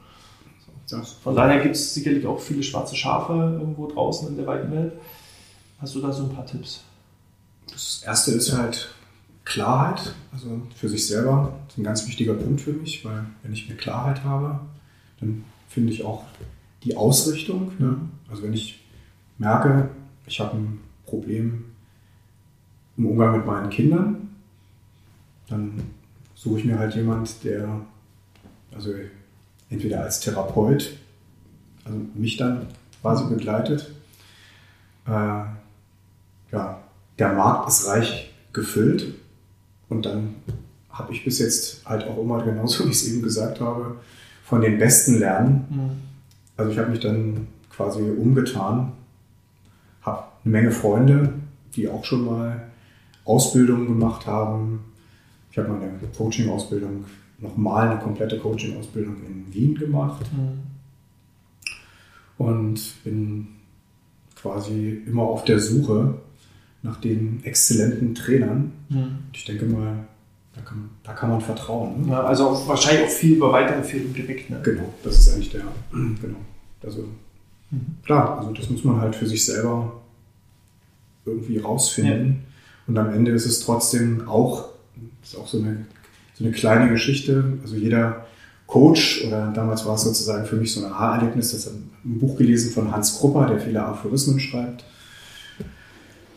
Von 1.23 1.37
daher 1.37 1.63
gibt 1.63 1.77
es 1.77 1.95
sicherlich 1.95 2.27
auch 2.27 2.41
viele 2.41 2.63
schwarze 2.63 2.97
Schafe 2.97 3.33
irgendwo 3.33 3.87
draußen 3.87 4.29
in 4.29 4.37
der 4.37 4.47
weiten 4.47 4.73
Welt. 4.73 4.93
Hast 5.79 5.95
du 5.95 6.01
da 6.01 6.13
so 6.13 6.25
ein 6.25 6.35
paar 6.35 6.45
Tipps? 6.45 6.83
Das 7.71 8.03
erste 8.05 8.33
ist 8.33 8.53
halt 8.57 8.93
Klarheit, 9.45 10.15
also 10.33 10.63
für 10.75 10.89
sich 10.89 11.07
selber, 11.07 11.61
ist 11.69 11.79
ein 11.79 11.85
ganz 11.85 12.07
wichtiger 12.07 12.35
Punkt 12.35 12.61
für 12.61 12.73
mich, 12.73 13.05
weil 13.05 13.25
wenn 13.43 13.53
ich 13.53 13.69
mehr 13.69 13.77
Klarheit 13.77 14.25
habe, 14.25 14.61
dann 15.21 15.45
finde 15.69 15.93
ich 15.93 16.05
auch 16.05 16.25
die 16.83 16.97
Ausrichtung. 16.97 17.73
Ja. 17.79 17.97
Also 18.29 18.43
wenn 18.43 18.53
ich 18.53 18.85
merke, 19.39 19.91
ich 20.27 20.41
habe 20.41 20.57
ein 20.57 20.81
Problem 21.07 21.65
im 23.01 23.07
Umgang 23.07 23.39
mit 23.39 23.47
meinen 23.47 23.71
Kindern, 23.71 24.29
dann 25.49 25.83
suche 26.35 26.59
ich 26.59 26.65
mir 26.67 26.79
halt 26.79 26.95
jemand, 26.95 27.43
der 27.45 27.81
also 28.75 28.93
entweder 29.71 30.03
als 30.03 30.21
Therapeut, 30.21 30.99
also 31.85 31.99
mich 32.15 32.37
dann 32.37 32.67
quasi 33.01 33.25
begleitet. 33.25 33.91
Äh, 35.07 35.11
ja, 36.53 36.83
der 37.19 37.33
Markt 37.33 37.71
ist 37.71 37.87
reich 37.89 38.35
gefüllt 38.53 39.15
und 39.89 40.05
dann 40.05 40.35
habe 40.91 41.15
ich 41.15 41.25
bis 41.25 41.39
jetzt 41.39 41.87
halt 41.87 42.07
auch 42.07 42.19
immer, 42.19 42.43
genauso 42.43 42.85
wie 42.85 42.91
ich 42.91 42.97
es 42.97 43.09
eben 43.09 43.23
gesagt 43.23 43.61
habe, 43.61 43.97
von 44.45 44.61
den 44.61 44.79
Besten 44.79 45.19
lernen. 45.19 45.67
Mhm. 45.71 45.91
Also 46.59 46.71
ich 46.71 46.79
habe 46.79 46.91
mich 46.91 47.01
dann 47.01 47.47
quasi 47.71 48.03
umgetan, 48.03 48.93
habe 50.03 50.25
eine 50.45 50.53
Menge 50.53 50.71
Freunde, 50.71 51.33
die 51.75 51.89
auch 51.89 52.05
schon 52.05 52.27
mal 52.27 52.70
Ausbildungen 53.25 53.87
gemacht 53.87 54.27
haben. 54.27 54.81
Ich 55.51 55.59
habe 55.59 55.69
meine 55.69 55.91
Coaching-Ausbildung, 56.17 57.05
nochmal 57.39 57.89
eine 57.89 58.01
komplette 58.01 58.39
Coaching-Ausbildung 58.39 59.17
in 59.27 59.53
Wien 59.53 59.75
gemacht. 59.75 60.27
Mhm. 60.33 60.61
Und 62.39 63.05
bin 63.05 63.49
quasi 64.35 65.03
immer 65.07 65.23
auf 65.23 65.45
der 65.45 65.61
Suche 65.61 66.15
nach 66.83 67.01
den 67.01 67.45
exzellenten 67.45 68.15
Trainern. 68.15 68.73
Mhm. 68.89 69.19
Ich 69.33 69.45
denke 69.45 69.67
mal, 69.67 70.07
da 70.55 70.63
kann, 70.63 70.91
da 71.03 71.13
kann 71.13 71.31
man 71.31 71.41
vertrauen. 71.41 72.07
Ne? 72.07 72.13
Ja, 72.13 72.25
also 72.25 72.49
auch, 72.49 72.69
wahrscheinlich 72.69 73.05
auch 73.05 73.11
viel 73.11 73.37
über 73.37 73.53
Weiterempfehlung 73.53 74.13
direkt. 74.15 74.51
Ne? 74.51 74.61
Genau, 74.63 74.93
das 75.05 75.19
ist 75.19 75.35
eigentlich 75.35 75.51
der. 75.51 75.63
Genau. 75.93 76.39
Also 76.83 77.05
mhm. 77.71 77.97
klar, 78.05 78.39
also 78.39 78.53
das 78.53 78.71
muss 78.71 78.85
man 78.85 79.01
halt 79.01 79.15
für 79.15 79.27
sich 79.27 79.45
selber 79.45 80.01
irgendwie 81.25 81.59
rausfinden. 81.59 82.29
Ja. 82.29 82.50
Und 82.91 82.99
am 82.99 83.13
Ende 83.13 83.31
ist 83.31 83.47
es 83.47 83.61
trotzdem 83.61 84.29
auch, 84.29 84.69
ist 85.23 85.37
auch 85.37 85.47
so 85.47 85.59
eine, 85.59 85.87
so 86.35 86.45
eine 86.45 86.53
kleine 86.53 86.91
Geschichte. 86.91 87.45
Also 87.63 87.77
jeder 87.77 88.27
Coach, 88.67 89.25
oder 89.27 89.53
damals 89.55 89.87
war 89.87 89.95
es 89.95 90.03
sozusagen 90.03 90.45
für 90.45 90.57
mich 90.57 90.73
so 90.73 90.85
ein 90.85 90.93
Aha-Erlebnis, 90.93 91.53
das 91.53 91.69
ein 91.69 91.91
Buch 92.03 92.37
gelesen 92.37 92.73
von 92.73 92.93
Hans 92.93 93.19
Krupper, 93.19 93.47
der 93.47 93.61
viele 93.61 93.83
Aphorismen 93.83 94.39
schreibt 94.39 94.85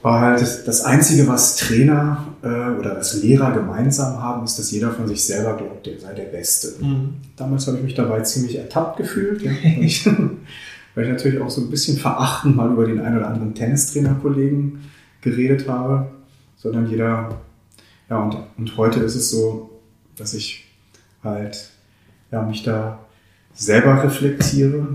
war 0.04 0.20
halt 0.20 0.68
das 0.68 0.84
Einzige, 0.84 1.28
was 1.28 1.56
Trainer 1.56 2.28
äh, 2.44 2.48
oder 2.48 2.98
was 2.98 3.24
Lehrer 3.24 3.54
gemeinsam 3.54 4.22
haben, 4.22 4.44
ist, 4.44 4.60
dass 4.60 4.70
jeder 4.70 4.92
von 4.92 5.08
sich 5.08 5.24
selber 5.24 5.56
glaubt, 5.56 5.86
der 5.86 5.98
sei 5.98 6.14
der 6.14 6.26
Beste. 6.26 6.74
Mhm. 6.84 7.16
Damals 7.38 7.66
habe 7.68 7.78
ich 7.78 7.84
mich 7.84 7.96
dabei 7.96 8.20
ziemlich 8.20 8.58
ertappt 8.58 8.98
gefühlt, 8.98 9.42
ja, 9.42 9.52
weil, 9.64 9.84
ich, 9.84 10.06
weil, 10.06 11.06
ich, 11.06 11.10
natürlich 11.10 11.42
auch 11.42 11.50
so 11.50 11.62
ein 11.62 11.70
bisschen 11.70 11.98
verachtend 11.98 12.56
mal 12.56 12.70
über 12.70 12.86
den 12.86 13.00
einen 13.00 13.18
oder 13.18 13.30
anderen 13.30 13.56
Tennistrainer-Kollegen 13.56 14.82
geredet 15.22 15.70
habe, 15.70 16.12
sondern 16.64 16.90
jeder, 16.90 17.42
ja, 18.10 18.18
und, 18.18 18.38
und 18.58 18.78
heute 18.78 19.02
ist 19.02 19.16
es 19.16 19.30
so, 19.30 19.70
dass 20.16 20.34
ich 20.34 20.66
halt 21.24 21.70
ja, 22.32 22.42
mich 22.42 22.64
da 22.64 23.06
selber 23.54 24.04
reflektiere, 24.04 24.88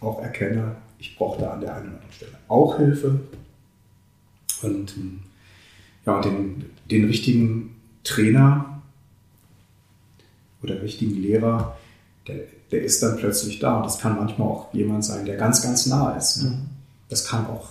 auch 0.00 0.22
erkenne, 0.22 0.76
ich 1.00 1.16
brauche 1.16 1.40
da 1.40 1.54
an 1.54 1.60
der 1.60 1.74
einen 1.74 1.86
oder 1.86 1.94
anderen 1.96 2.12
Stelle 2.12 2.32
auch 2.46 2.76
Hilfe, 2.76 3.18
und 4.62 4.94
ja, 6.04 6.20
den, 6.20 6.64
den 6.90 7.04
richtigen 7.04 7.76
Trainer 8.04 8.82
oder 10.62 10.82
richtigen 10.82 11.14
Lehrer, 11.16 11.76
der, 12.26 12.40
der 12.70 12.82
ist 12.82 13.02
dann 13.02 13.16
plötzlich 13.16 13.58
da. 13.58 13.76
Und 13.76 13.86
das 13.86 13.98
kann 13.98 14.16
manchmal 14.16 14.48
auch 14.48 14.74
jemand 14.74 15.04
sein, 15.04 15.24
der 15.24 15.36
ganz, 15.36 15.62
ganz 15.62 15.86
nah 15.86 16.16
ist. 16.16 16.42
Ne? 16.42 16.58
Das 17.08 17.26
kann 17.26 17.46
auch, 17.46 17.68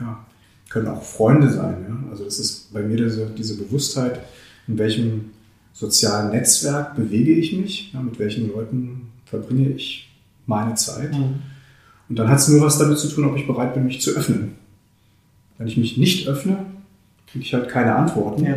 ja, 0.00 0.24
können 0.68 0.88
auch 0.88 1.02
Freunde 1.02 1.50
sein. 1.50 1.84
Ja? 1.88 2.03
Also 2.14 2.24
das 2.24 2.38
ist 2.38 2.72
bei 2.72 2.80
mir 2.80 2.96
diese, 2.96 3.26
diese 3.26 3.56
Bewusstheit, 3.56 4.20
in 4.68 4.78
welchem 4.78 5.30
sozialen 5.72 6.30
Netzwerk 6.30 6.94
bewege 6.94 7.32
ich 7.32 7.52
mich, 7.52 7.92
ja, 7.92 8.00
mit 8.00 8.20
welchen 8.20 8.52
Leuten 8.52 9.08
verbringe 9.26 9.70
ich 9.70 10.14
meine 10.46 10.76
Zeit. 10.76 11.12
Mhm. 11.12 11.42
Und 12.08 12.16
dann 12.16 12.28
hat 12.28 12.38
es 12.38 12.46
nur 12.46 12.60
was 12.60 12.78
damit 12.78 12.98
zu 12.98 13.08
tun, 13.08 13.24
ob 13.24 13.36
ich 13.36 13.48
bereit 13.48 13.74
bin, 13.74 13.86
mich 13.86 14.00
zu 14.00 14.12
öffnen. 14.12 14.52
Wenn 15.58 15.66
ich 15.66 15.76
mich 15.76 15.96
nicht 15.96 16.28
öffne, 16.28 16.66
kriege 17.26 17.44
ich 17.44 17.52
halt 17.52 17.68
keine 17.68 17.96
Antworten. 17.96 18.44
Ja. 18.44 18.54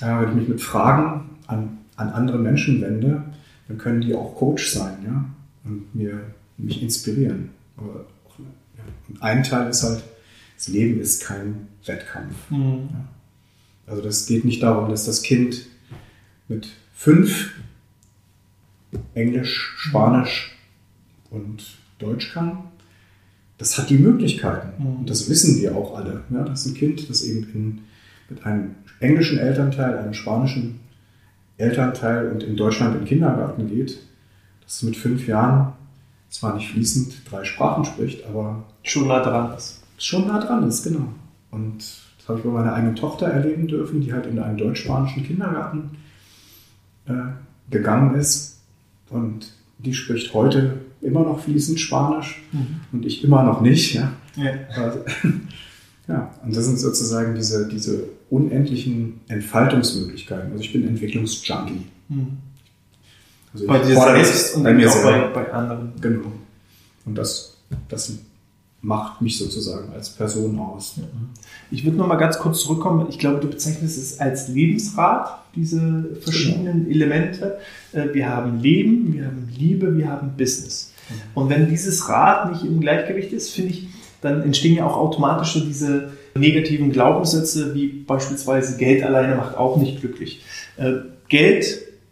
Äh, 0.00 0.22
wenn 0.22 0.28
ich 0.28 0.34
mich 0.36 0.48
mit 0.48 0.60
Fragen 0.60 1.30
an, 1.48 1.78
an 1.96 2.10
andere 2.10 2.38
Menschen 2.38 2.80
wende, 2.80 3.24
dann 3.66 3.78
können 3.78 4.02
die 4.02 4.14
auch 4.14 4.36
Coach 4.36 4.70
sein 4.70 4.98
ja? 5.04 5.24
und 5.64 5.92
mir, 5.96 6.20
mich 6.58 6.80
inspirieren. 6.80 7.50
Aber 7.76 8.06
auch, 8.24 8.38
ja. 8.38 8.84
Und 9.08 9.20
ein 9.20 9.42
Teil 9.42 9.68
ist 9.68 9.82
halt, 9.82 10.04
das 10.56 10.68
Leben 10.68 11.00
ist 11.00 11.22
kein 11.22 11.68
Wettkampf. 11.84 12.50
Mhm. 12.50 12.88
Also 13.86 14.02
das 14.02 14.26
geht 14.26 14.44
nicht 14.44 14.62
darum, 14.62 14.88
dass 14.88 15.04
das 15.04 15.22
Kind 15.22 15.66
mit 16.48 16.68
fünf 16.92 17.52
Englisch, 19.14 19.74
Spanisch 19.78 20.56
und 21.30 21.76
Deutsch 21.98 22.32
kann, 22.32 22.64
das 23.58 23.78
hat 23.78 23.90
die 23.90 23.98
Möglichkeiten. 23.98 24.82
Mhm. 24.82 24.96
Und 24.98 25.10
das 25.10 25.28
wissen 25.28 25.60
wir 25.60 25.76
auch 25.76 25.96
alle. 25.96 26.24
Ja, 26.30 26.42
dass 26.42 26.66
ein 26.66 26.74
Kind, 26.74 27.08
das 27.08 27.22
eben 27.22 27.48
in, 27.54 27.78
mit 28.28 28.44
einem 28.44 28.74
englischen 29.00 29.38
Elternteil, 29.38 29.98
einem 29.98 30.14
spanischen 30.14 30.80
Elternteil 31.58 32.30
und 32.30 32.42
in 32.42 32.56
Deutschland 32.56 32.94
in 32.94 33.02
den 33.02 33.08
Kindergarten 33.08 33.68
geht, 33.68 33.98
das 34.62 34.82
mit 34.82 34.96
fünf 34.96 35.26
Jahren 35.26 35.72
zwar 36.28 36.54
nicht 36.56 36.70
fließend 36.70 37.30
drei 37.30 37.44
Sprachen 37.44 37.84
spricht, 37.84 38.26
aber 38.26 38.64
schon 38.82 39.08
nah 39.08 39.22
dran 39.22 39.56
ist. 39.56 39.82
Schon 39.98 40.26
nah 40.26 40.40
dran 40.40 40.68
ist, 40.68 40.84
genau. 40.84 41.08
Und 41.50 41.78
das 42.18 42.28
habe 42.28 42.38
ich 42.38 42.44
bei 42.44 42.50
meiner 42.50 42.74
eigenen 42.74 42.96
Tochter 42.96 43.26
erleben 43.26 43.66
dürfen, 43.68 44.00
die 44.00 44.12
halt 44.12 44.26
in 44.26 44.38
einen 44.38 44.58
deutsch-spanischen 44.58 45.24
Kindergarten 45.24 45.90
äh, 47.06 47.12
gegangen 47.70 48.14
ist. 48.14 48.58
Und 49.10 49.52
die 49.78 49.94
spricht 49.94 50.34
heute 50.34 50.78
immer 51.00 51.20
noch 51.20 51.40
fließend 51.40 51.78
Spanisch 51.78 52.42
mhm. 52.52 52.80
und 52.92 53.06
ich 53.06 53.22
immer 53.22 53.42
noch 53.42 53.60
nicht. 53.60 53.94
Ja? 53.94 54.12
Ja. 54.36 54.52
Also, 54.82 55.04
ja, 56.08 56.34
und 56.44 56.56
das 56.56 56.64
sind 56.64 56.78
sozusagen 56.78 57.34
diese, 57.34 57.68
diese 57.68 58.04
unendlichen 58.28 59.20
Entfaltungsmöglichkeiten. 59.28 60.50
Also 60.52 60.64
ich 60.64 60.72
bin 60.72 60.86
Entwicklungsjunkie. 60.86 61.86
Mhm. 62.08 62.38
Also 63.52 63.66
bei 63.66 63.78
dir 63.78 63.94
selbst 63.94 64.56
und 64.56 64.64
bei 64.64 64.74
mir 64.74 64.90
auch 64.90 65.02
bei, 65.02 65.28
bei 65.28 65.52
anderen. 65.52 65.92
Genau. 66.00 66.32
Und 67.04 67.14
das, 67.14 67.56
das 67.88 68.18
macht 68.86 69.20
mich 69.20 69.36
sozusagen 69.36 69.92
als 69.92 70.10
Person 70.10 70.60
aus. 70.60 70.94
Ich 71.72 71.84
würde 71.84 71.96
noch 71.96 72.06
mal 72.06 72.14
ganz 72.14 72.38
kurz 72.38 72.60
zurückkommen. 72.60 73.08
Ich 73.10 73.18
glaube, 73.18 73.40
du 73.40 73.48
bezeichnest 73.48 73.98
es 73.98 74.20
als 74.20 74.46
Lebensrat, 74.46 75.42
diese 75.56 76.16
verschiedenen 76.20 76.84
genau. 76.84 76.94
Elemente. 76.94 77.58
Äh, 77.92 78.14
wir 78.14 78.28
haben 78.28 78.60
Leben, 78.60 79.12
wir 79.12 79.24
haben 79.24 79.48
Liebe, 79.58 79.96
wir 79.96 80.08
haben 80.08 80.34
Business. 80.36 80.92
Mhm. 81.08 81.14
Und 81.34 81.50
wenn 81.50 81.68
dieses 81.68 82.08
Rad 82.08 82.52
nicht 82.52 82.64
im 82.64 82.78
Gleichgewicht 82.78 83.32
ist, 83.32 83.50
finde 83.50 83.72
ich, 83.72 83.88
dann 84.20 84.42
entstehen 84.42 84.76
ja 84.76 84.86
auch 84.86 84.96
automatisch 84.96 85.54
so 85.54 85.60
diese 85.60 86.12
negativen 86.36 86.92
Glaubenssätze, 86.92 87.74
wie 87.74 87.88
beispielsweise 87.88 88.76
Geld 88.76 89.02
alleine 89.02 89.34
macht 89.34 89.56
auch 89.56 89.78
nicht 89.78 90.00
glücklich. 90.00 90.44
Äh, 90.76 90.92
Geld 91.28 91.66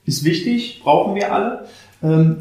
ist 0.06 0.24
wichtig, 0.24 0.80
brauchen 0.82 1.14
wir 1.14 1.32
alle 1.32 1.66
ähm, 2.04 2.36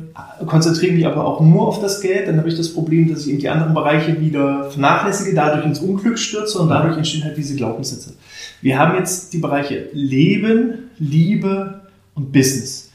konzentriere 0.46 0.94
mich 0.94 1.08
aber 1.08 1.26
auch 1.26 1.40
nur 1.40 1.68
auf 1.68 1.80
das 1.80 2.02
Geld, 2.02 2.28
dann 2.28 2.38
habe 2.38 2.50
ich 2.50 2.58
das 2.58 2.74
Problem, 2.74 3.10
dass 3.10 3.26
ich 3.26 3.34
in 3.34 3.40
die 3.40 3.48
anderen 3.48 3.74
Bereiche 3.74 4.20
wieder 4.20 4.70
vernachlässige, 4.70 5.34
dadurch 5.34 5.66
ins 5.66 5.80
Unglück 5.80 6.20
stürze 6.20 6.60
und 6.60 6.70
dadurch 6.70 6.98
entstehen 6.98 7.24
halt 7.24 7.38
diese 7.38 7.56
Glaubenssätze. 7.56 8.14
Wir 8.62 8.78
haben 8.78 8.98
jetzt 8.98 9.32
die 9.32 9.38
Bereiche 9.38 9.88
Leben, 9.94 10.90
Liebe 11.00 11.82
und 12.14 12.32
Business. 12.34 12.90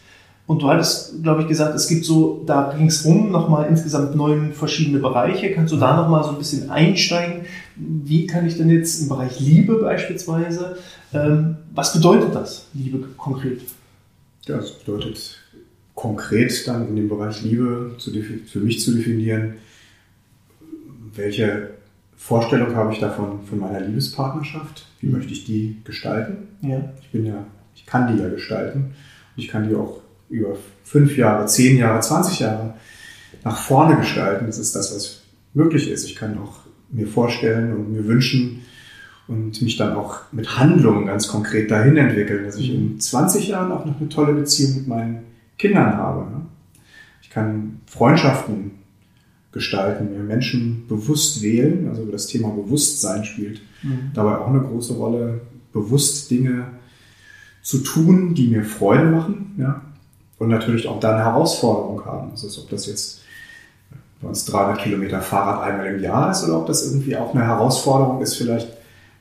Und 0.47 0.63
du 0.63 0.69
hattest, 0.69 1.23
glaube 1.23 1.43
ich, 1.43 1.49
gesagt, 1.49 1.75
es 1.75 1.89
gibt 1.89 2.07
so 2.07 2.43
da 2.47 2.69
ringsrum 2.69 3.31
nochmal 3.31 3.67
insgesamt 3.69 4.15
neun 4.15 4.53
verschiedene 4.53 4.99
Bereiche. 4.99 5.53
Kannst 5.53 5.75
du 5.75 5.77
da 5.77 5.95
nochmal 5.97 6.25
so 6.25 6.31
ein 6.31 6.39
bisschen 6.39 6.71
einsteigen? 6.71 7.43
Wie 7.77 8.27
kann 8.27 8.47
ich 8.47 8.57
denn 8.57 8.71
jetzt 8.71 9.03
im 9.03 9.09
Bereich 9.09 9.41
Liebe 9.41 9.75
beispielsweise, 9.75 10.79
ähm, 11.13 11.57
was 11.75 11.93
bedeutet 11.93 12.35
das, 12.35 12.67
Liebe 12.73 12.99
konkret? 13.19 13.61
Ja, 14.47 14.57
es 14.57 14.73
bedeutet 14.73 15.39
konkret 15.99 16.69
dann 16.69 16.87
in 16.87 16.95
dem 16.95 17.09
Bereich 17.09 17.43
Liebe 17.43 17.97
zu, 17.99 18.13
für 18.13 18.61
mich 18.61 18.81
zu 18.85 18.95
definieren, 18.95 19.55
welche 21.17 21.71
Vorstellung 22.17 22.77
habe 22.77 22.93
ich 22.93 23.01
davon 23.01 23.41
von 23.45 23.59
meiner 23.59 23.81
Liebespartnerschaft? 23.81 24.87
Wie 25.01 25.09
möchte 25.09 25.33
ich 25.33 25.45
die 25.45 25.79
gestalten? 25.83 26.37
Ja. 26.63 26.93
Ich 27.03 27.11
bin 27.11 27.27
ja, 27.27 27.45
ich 27.75 27.85
kann 27.85 28.15
die 28.15 28.23
ja 28.23 28.29
gestalten. 28.29 28.79
Und 29.35 29.43
ich 29.43 29.49
kann 29.49 29.69
die 29.69 29.75
auch 29.75 30.01
über 30.31 30.57
fünf 30.85 31.17
Jahre, 31.17 31.47
zehn 31.47 31.77
Jahre, 31.77 31.99
20 31.99 32.39
Jahre 32.39 32.75
nach 33.43 33.57
vorne 33.57 33.97
gestalten. 33.97 34.47
Das 34.47 34.59
ist 34.59 34.77
das, 34.77 34.95
was 34.95 35.23
möglich 35.53 35.91
ist. 35.91 36.05
Ich 36.05 36.15
kann 36.15 36.39
auch 36.39 36.61
mir 36.93 37.09
vorstellen 37.09 37.75
und 37.75 37.91
mir 37.91 38.07
wünschen 38.07 38.63
und 39.27 39.61
mich 39.63 39.77
dann 39.77 39.97
auch 39.97 40.21
mit 40.31 40.61
Handlungen 40.61 41.07
ganz 41.07 41.27
konkret 41.27 41.73
dahin 41.73 41.97
entwickeln, 41.97 42.45
dass 42.45 42.57
ich 42.57 42.73
in 42.73 43.01
20 43.01 43.49
Jahren 43.49 43.73
auch 43.73 43.85
noch 43.85 43.99
eine 43.99 44.09
tolle 44.09 44.35
Beziehung 44.35 44.77
mit 44.77 44.87
meinen 44.87 45.29
Kindern 45.59 45.97
habe. 45.97 46.31
Ne? 46.31 46.41
Ich 47.23 47.31
kann 47.31 47.81
Freundschaften 47.87 48.73
gestalten, 49.53 50.11
mir 50.13 50.23
Menschen 50.23 50.87
bewusst 50.89 51.43
wählen, 51.43 51.89
also 51.89 52.05
das 52.07 52.27
Thema 52.27 52.51
Bewusstsein 52.51 53.25
spielt 53.25 53.61
mhm. 53.83 54.11
dabei 54.15 54.39
auch 54.39 54.49
eine 54.49 54.61
große 54.61 54.95
Rolle, 54.95 55.41
bewusst 55.73 56.31
Dinge 56.31 56.67
zu 57.63 57.79
tun, 57.79 58.35
die 58.35 58.49
mir 58.49 58.65
Freude 58.65 59.05
machen, 59.05 59.55
ja, 59.59 59.83
und 60.39 60.49
natürlich 60.49 60.87
auch 60.87 61.01
dann 61.01 61.19
Herausforderungen 61.19 62.05
haben. 62.05 62.31
Also 62.31 62.63
ob 62.63 62.71
das 62.71 62.87
jetzt 62.87 63.23
bei 64.21 64.29
uns 64.29 64.45
300 64.47 64.79
Kilometer 64.79 65.21
Fahrrad 65.21 65.63
einmal 65.63 65.87
im 65.87 66.01
Jahr 66.01 66.31
ist 66.31 66.45
oder 66.45 66.59
ob 66.59 66.67
das 66.67 66.87
irgendwie 66.87 67.17
auch 67.17 67.35
eine 67.35 67.45
Herausforderung 67.45 68.21
ist, 68.21 68.37
vielleicht 68.37 68.69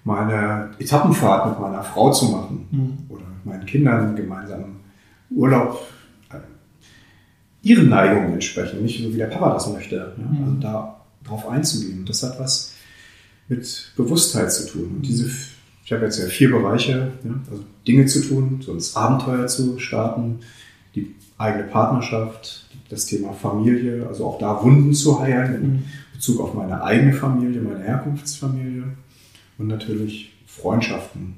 mal 0.04 0.28
eine 0.28 0.70
Etappenfahrt 0.80 1.50
mit 1.50 1.60
meiner 1.60 1.84
Frau 1.84 2.12
zu 2.12 2.26
machen 2.26 2.68
mhm. 2.72 2.98
oder 3.10 3.24
mit 3.36 3.46
meinen 3.46 3.66
Kindern 3.66 4.16
gemeinsam 4.16 4.78
Urlaub 5.30 5.80
ihren 7.68 7.90
Neigungen 7.90 8.34
entsprechen, 8.34 8.82
nicht 8.82 9.04
so 9.04 9.14
wie 9.14 9.18
der 9.18 9.28
Papa 9.28 9.54
das 9.54 9.68
möchte. 9.72 9.96
Ja? 9.96 10.24
Mhm. 10.24 10.44
Also 10.44 10.60
da 10.60 11.02
drauf 11.26 11.48
einzugehen. 11.48 12.06
Das 12.06 12.24
hat 12.24 12.40
was 12.40 12.74
mit 13.50 13.92
Bewusstheit 13.96 14.52
zu 14.52 14.68
tun. 14.68 14.96
Und 14.98 15.02
diese, 15.02 15.30
ich 15.84 15.92
habe 15.92 16.06
jetzt 16.06 16.20
ja 16.20 16.28
vier 16.28 16.52
Bereiche, 16.52 17.12
ja? 17.24 17.32
also 17.50 17.64
Dinge 17.88 18.06
zu 18.06 18.22
tun, 18.22 18.62
so 18.62 18.74
ins 18.74 18.96
Abenteuer 18.96 19.48
zu 19.48 19.80
starten, 19.80 20.40
die 20.96 21.16
eigene 21.38 21.66
Partnerschaft, 21.66 22.70
das 22.90 23.06
Thema 23.06 23.34
Familie, 23.34 24.08
also 24.08 24.26
auch 24.26 24.40
da 24.40 24.64
Wunden 24.64 24.94
zu 24.94 25.20
heilen 25.20 25.56
in 25.56 25.70
mhm. 25.72 25.84
Bezug 26.14 26.40
auf 26.40 26.54
meine 26.54 26.82
eigene 26.82 27.14
Familie, 27.14 27.62
meine 27.62 27.84
Herkunftsfamilie 27.84 28.84
und 29.58 29.68
natürlich 29.68 30.34
Freundschaften 30.48 31.36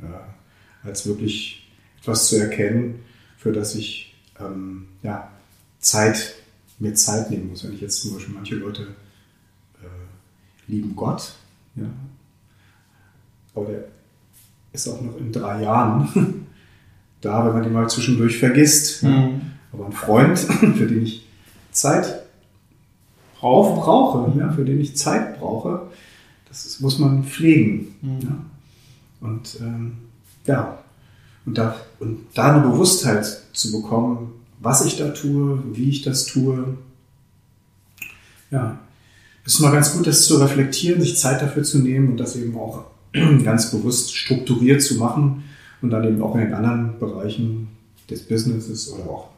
äh, 0.00 0.86
als 0.86 1.06
wirklich 1.06 1.68
etwas 2.00 2.28
zu 2.28 2.36
erkennen, 2.36 3.00
für 3.36 3.52
das 3.52 3.74
ich 3.74 4.14
ähm, 4.40 4.86
ja, 5.02 5.28
Zeit, 5.86 6.34
mir 6.78 6.94
Zeit 6.94 7.30
nehmen 7.30 7.50
muss. 7.50 7.64
Wenn 7.64 7.74
ich 7.74 7.80
jetzt 7.80 8.02
zum 8.02 8.14
Beispiel 8.14 8.34
manche 8.34 8.56
Leute 8.56 8.82
äh, 9.82 10.70
lieben 10.70 10.94
Gott, 10.96 11.34
ja, 11.76 11.86
aber 13.54 13.66
der 13.66 13.84
ist 14.72 14.88
auch 14.88 15.00
noch 15.00 15.16
in 15.18 15.32
drei 15.32 15.62
Jahren 15.62 16.46
da, 17.20 17.46
wenn 17.46 17.54
man 17.54 17.62
den 17.62 17.72
mal 17.72 17.88
zwischendurch 17.88 18.38
vergisst. 18.38 19.02
Mhm. 19.02 19.40
Aber 19.72 19.86
ein 19.86 19.92
Freund, 19.92 20.38
für 20.38 20.86
den 20.86 21.02
ich 21.02 21.26
Zeit 21.70 22.22
brauche, 23.38 23.80
brauche 23.80 24.38
ja, 24.38 24.50
für 24.52 24.64
den 24.64 24.80
ich 24.80 24.96
Zeit 24.96 25.38
brauche, 25.38 25.82
das 26.48 26.80
muss 26.80 26.98
man 26.98 27.24
pflegen. 27.24 27.94
Mhm. 28.02 28.20
Ja. 28.20 28.46
Und 29.20 29.58
ähm, 29.60 29.96
ja, 30.46 30.78
und 31.44 31.58
da, 31.58 31.76
und 32.00 32.26
da 32.34 32.54
eine 32.54 32.68
Bewusstheit 32.68 33.24
zu 33.52 33.72
bekommen, 33.72 34.32
was 34.66 34.84
ich 34.84 34.96
da 34.96 35.10
tue, 35.10 35.62
wie 35.74 35.88
ich 35.90 36.02
das 36.02 36.26
tue, 36.26 36.76
ja, 38.50 38.80
ist 39.44 39.60
mal 39.60 39.70
ganz 39.70 39.92
gut, 39.92 40.08
das 40.08 40.24
zu 40.24 40.38
reflektieren, 40.38 41.00
sich 41.00 41.16
Zeit 41.16 41.40
dafür 41.40 41.62
zu 41.62 41.78
nehmen 41.78 42.08
und 42.10 42.16
das 42.16 42.34
eben 42.34 42.56
auch 42.56 42.84
ganz 43.44 43.70
bewusst 43.70 44.16
strukturiert 44.16 44.82
zu 44.82 44.96
machen 44.96 45.44
und 45.82 45.90
dann 45.90 46.02
eben 46.02 46.20
auch 46.20 46.34
in 46.34 46.40
den 46.40 46.54
anderen 46.54 46.98
Bereichen 46.98 47.68
des 48.10 48.22
Businesses 48.22 48.92
oder 48.92 49.08
auch 49.08 49.28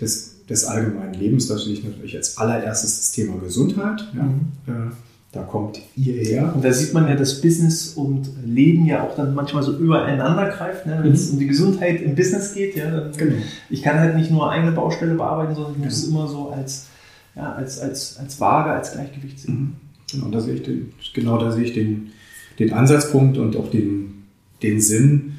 des, 0.00 0.46
des 0.48 0.64
allgemeinen 0.64 1.12
Lebens, 1.12 1.48
da 1.48 1.58
sehe 1.58 1.74
ich 1.74 1.84
natürlich 1.84 2.16
als 2.16 2.38
allererstes 2.38 2.96
das 2.96 3.12
Thema 3.12 3.38
Gesundheit. 3.38 4.08
Ja. 4.16 4.22
Mhm. 4.22 4.92
Da 5.36 5.42
kommt 5.42 5.82
ihr 5.96 6.14
her. 6.14 6.50
Und 6.54 6.64
da 6.64 6.72
sieht 6.72 6.94
man 6.94 7.06
ja, 7.08 7.14
dass 7.14 7.42
Business 7.42 7.88
und 7.90 8.30
Leben 8.42 8.86
ja 8.86 9.04
auch 9.04 9.14
dann 9.16 9.34
manchmal 9.34 9.62
so 9.62 9.76
übereinander 9.76 10.48
greift. 10.48 10.86
Ne? 10.86 10.98
Wenn 11.02 11.12
es 11.12 11.26
mhm. 11.26 11.34
um 11.34 11.38
die 11.40 11.46
Gesundheit 11.46 12.00
im 12.00 12.14
Business 12.14 12.54
geht, 12.54 12.74
ja, 12.74 12.90
dann, 12.90 13.12
genau. 13.12 13.36
ich 13.68 13.82
kann 13.82 13.98
halt 13.98 14.16
nicht 14.16 14.30
nur 14.30 14.50
eine 14.50 14.72
Baustelle 14.72 15.14
bearbeiten, 15.14 15.54
sondern 15.54 15.74
ich 15.74 15.84
muss 15.84 15.92
es 15.92 16.08
immer 16.08 16.26
so 16.26 16.48
als, 16.48 16.86
ja, 17.34 17.52
als, 17.52 17.78
als, 17.78 18.16
als 18.16 18.40
Waage, 18.40 18.70
als 18.70 18.92
Gleichgewicht 18.92 19.38
sehen. 19.38 19.54
Mhm. 19.54 19.72
Genau, 20.10 20.28
da 20.30 20.40
sehe 20.40 20.54
ich 20.54 20.62
den, 20.62 20.92
genau 21.12 21.36
da 21.36 21.52
sehe 21.52 21.64
ich 21.64 21.74
den, 21.74 22.12
den 22.58 22.72
Ansatzpunkt 22.72 23.36
und 23.36 23.56
auch 23.56 23.70
den, 23.70 24.24
den 24.62 24.80
Sinn, 24.80 25.34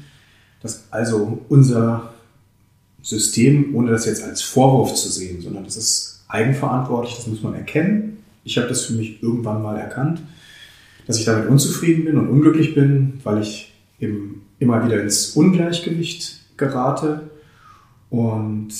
dass 0.62 0.84
also 0.92 1.40
unser 1.48 2.12
System, 3.02 3.74
ohne 3.74 3.90
das 3.90 4.06
jetzt 4.06 4.22
als 4.22 4.42
Vorwurf 4.42 4.94
zu 4.94 5.08
sehen, 5.08 5.42
sondern 5.42 5.64
das 5.64 5.76
ist 5.76 6.24
eigenverantwortlich, 6.28 7.16
das 7.16 7.26
muss 7.26 7.42
man 7.42 7.54
erkennen. 7.54 8.17
Ich 8.48 8.56
habe 8.56 8.68
das 8.68 8.86
für 8.86 8.94
mich 8.94 9.22
irgendwann 9.22 9.62
mal 9.62 9.76
erkannt, 9.76 10.22
dass 11.06 11.18
ich 11.18 11.26
damit 11.26 11.48
unzufrieden 11.48 12.06
bin 12.06 12.16
und 12.16 12.28
unglücklich 12.28 12.74
bin, 12.74 13.20
weil 13.22 13.42
ich 13.42 13.74
eben 14.00 14.46
immer 14.58 14.84
wieder 14.86 15.02
ins 15.02 15.32
Ungleichgewicht 15.32 16.40
gerate. 16.56 17.28
Und 18.08 18.70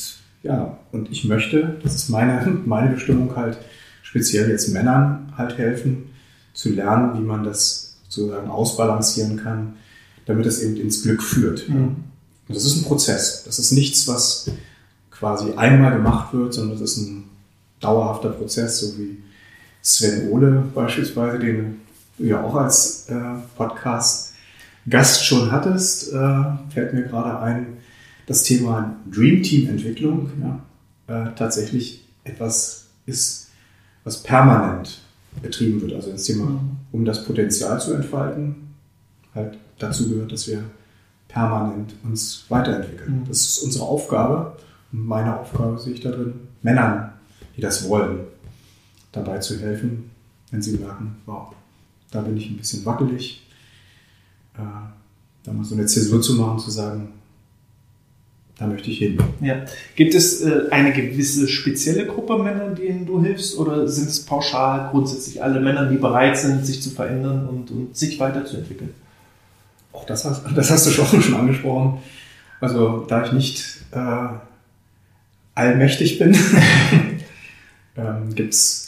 ja, 0.43 0.79
und 0.91 1.11
ich 1.13 1.25
möchte, 1.25 1.77
das 1.83 1.95
ist 1.95 2.09
meine, 2.09 2.47
meine 2.65 2.95
Bestimmung 2.95 3.37
halt, 3.37 3.59
speziell 4.03 4.49
jetzt 4.49 4.69
Männern 4.69 5.35
halt 5.37 5.59
helfen, 5.59 6.05
zu 6.55 6.71
lernen, 6.71 7.19
wie 7.19 7.23
man 7.23 7.45
das 7.45 7.99
sozusagen 8.09 8.49
ausbalancieren 8.49 9.37
kann, 9.37 9.75
damit 10.25 10.47
es 10.47 10.63
eben 10.63 10.77
ins 10.77 11.03
Glück 11.03 11.23
führt. 11.23 11.69
Mhm. 11.69 11.97
Und 12.49 12.57
das 12.57 12.65
ist 12.65 12.79
ein 12.79 12.85
Prozess. 12.85 13.45
Das 13.45 13.59
ist 13.59 13.73
nichts, 13.73 14.09
was 14.09 14.51
quasi 15.11 15.53
einmal 15.57 15.93
gemacht 15.93 16.33
wird, 16.33 16.55
sondern 16.55 16.81
das 16.81 16.93
ist 16.93 16.97
ein 16.97 17.25
dauerhafter 17.81 18.31
Prozess, 18.31 18.81
so 18.81 18.97
wie 18.97 19.19
Sven 19.83 20.31
Ole 20.31 20.65
beispielsweise, 20.75 21.39
den 21.39 21.81
du 22.19 22.25
ja 22.25 22.43
auch 22.43 22.55
als 22.55 23.09
äh, 23.09 23.15
Podcast-Gast 23.57 25.25
schon 25.25 25.51
hattest, 25.51 26.13
äh, 26.13 26.45
fällt 26.73 26.95
mir 26.95 27.03
gerade 27.03 27.39
ein, 27.41 27.79
das 28.27 28.43
Thema 28.43 28.97
Dream 29.11 29.43
Team 29.43 29.69
Entwicklung 29.69 30.31
ja, 30.43 30.61
äh, 31.15 31.35
tatsächlich 31.35 32.05
etwas 32.25 32.87
ist, 33.07 33.49
was 34.05 34.23
permanent 34.23 35.01
betrieben 35.43 35.81
wird. 35.81 35.95
Also 35.95 36.13
das 36.13 36.25
Thema, 36.25 36.47
mhm. 36.47 36.77
um 36.93 37.05
das 37.05 37.25
Potenzial 37.25 37.81
zu 37.81 37.95
entfalten, 37.95 38.75
halt 39.35 39.59
dazu 39.79 40.09
gehört, 40.09 40.33
dass 40.33 40.49
wir 40.49 40.65
permanent 41.29 41.95
uns 42.05 42.45
weiterentwickeln. 42.49 43.21
Mhm. 43.21 43.29
Das 43.29 43.41
ist 43.41 43.59
unsere 43.59 43.85
Aufgabe. 43.85 44.57
Und 44.93 45.07
meine 45.07 45.39
Aufgabe 45.39 45.79
sehe 45.79 45.95
ich 45.95 46.01
darin, 46.01 46.35
Männern, 46.63 47.13
die 47.57 47.61
das 47.61 47.89
wollen, 47.89 48.21
dabei 49.19 49.39
zu 49.39 49.59
helfen, 49.61 50.11
wenn 50.51 50.63
sie 50.63 50.79
merken, 50.79 51.17
wow, 51.27 51.55
da 52.11 52.23
bin 52.23 52.37
ich 52.37 52.51
ein 52.51 52.57
bisschen 52.57 52.85
wackelig, 52.85 53.47
äh, 54.57 54.61
da 55.45 55.53
mal 55.53 55.65
so 55.65 55.75
eine 55.75 55.87
Zäsur 55.87 56.21
zu 56.21 56.35
machen, 56.35 56.59
zu 56.59 56.71
sagen, 56.71 57.09
da 58.59 58.67
möchte 58.67 58.91
ich 58.91 58.99
hin. 58.99 59.19
Ja. 59.41 59.65
Gibt 59.95 60.15
es 60.15 60.43
äh, 60.43 60.63
eine 60.71 60.93
gewisse 60.93 61.47
spezielle 61.47 62.07
Gruppe 62.07 62.39
Männer, 62.39 62.71
denen 62.71 63.07
du 63.07 63.23
hilfst, 63.23 63.57
oder 63.57 63.87
sind 63.87 64.09
es 64.09 64.25
pauschal 64.25 64.91
grundsätzlich 64.91 65.43
alle 65.43 65.61
Männer, 65.61 65.89
die 65.89 65.97
bereit 65.97 66.37
sind, 66.37 66.67
sich 66.67 66.83
zu 66.83 66.91
verändern 66.91 67.47
und, 67.47 67.71
und 67.71 67.97
sich 67.97 68.19
weiterzuentwickeln? 68.19 68.95
Auch 69.93 70.07
das 70.07 70.25
hast, 70.25 70.45
das 70.57 70.71
hast 70.71 70.87
du 70.87 70.91
schon, 70.91 71.23
schon 71.23 71.35
angesprochen. 71.35 71.99
Also 72.61 73.07
da 73.09 73.25
ich 73.25 73.33
nicht 73.33 73.65
äh, 73.93 74.29
allmächtig 75.55 76.19
bin, 76.19 76.37
ähm, 77.97 78.35
gibt 78.35 78.55
es 78.55 78.88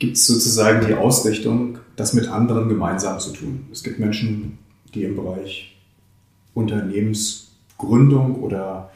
sozusagen 0.00 0.86
die 0.86 0.94
Ausrichtung, 0.94 1.78
das 1.96 2.12
mit 2.12 2.28
anderen 2.28 2.68
gemeinsam 2.68 3.18
zu 3.18 3.32
tun. 3.32 3.66
Es 3.72 3.82
gibt 3.82 3.98
Menschen, 3.98 4.58
die 4.94 5.04
im 5.04 5.16
Bereich 5.16 5.76
Unternehmensgründung 6.54 8.36
oder 8.36 8.90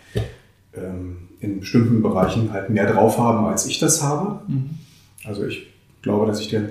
ähm, 0.75 1.29
in 1.41 1.61
bestimmten 1.61 2.03
Bereichen 2.03 2.53
halt 2.53 2.71
mehr 2.71 2.93
drauf 2.93 3.19
haben, 3.19 3.47
als 3.47 3.67
ich 3.67 3.79
das 3.79 4.03
habe. 4.03 4.41
Mhm. 4.47 4.71
Also 5.25 5.47
ich 5.47 5.67
glaube, 6.03 6.27
dass 6.27 6.41
ich, 6.41 6.49
der, 6.49 6.71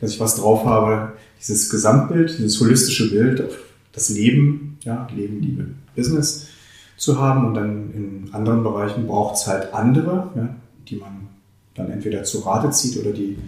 dass 0.00 0.12
ich 0.12 0.20
was 0.20 0.36
drauf 0.36 0.64
habe, 0.64 1.12
dieses 1.38 1.70
Gesamtbild, 1.70 2.38
dieses 2.38 2.60
holistische 2.60 3.10
Bild 3.10 3.40
auf 3.40 3.56
das 3.92 4.08
Leben, 4.10 4.78
ja, 4.84 5.06
Leben, 5.14 5.40
Liebe, 5.40 5.66
Business 5.96 6.48
zu 6.96 7.18
haben. 7.18 7.46
Und 7.46 7.54
dann 7.54 7.92
in 7.94 8.34
anderen 8.34 8.62
Bereichen 8.62 9.06
braucht 9.06 9.36
es 9.36 9.46
halt 9.46 9.72
andere, 9.74 10.30
ja, 10.34 10.54
die 10.88 10.96
man 10.96 11.29
dann 11.74 11.90
entweder 11.90 12.24
zu 12.24 12.40
Rate 12.40 12.70
zieht 12.70 12.98
oder 12.98 13.12
die 13.12 13.38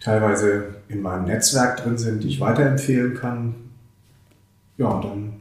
teilweise 0.00 0.76
in 0.88 1.02
meinem 1.02 1.24
Netzwerk 1.24 1.78
drin 1.78 1.98
sind, 1.98 2.22
die 2.22 2.28
ich 2.28 2.40
weiterempfehlen 2.40 3.14
kann. 3.14 3.54
Ja, 4.78 4.88
und 4.88 5.04
dann 5.04 5.32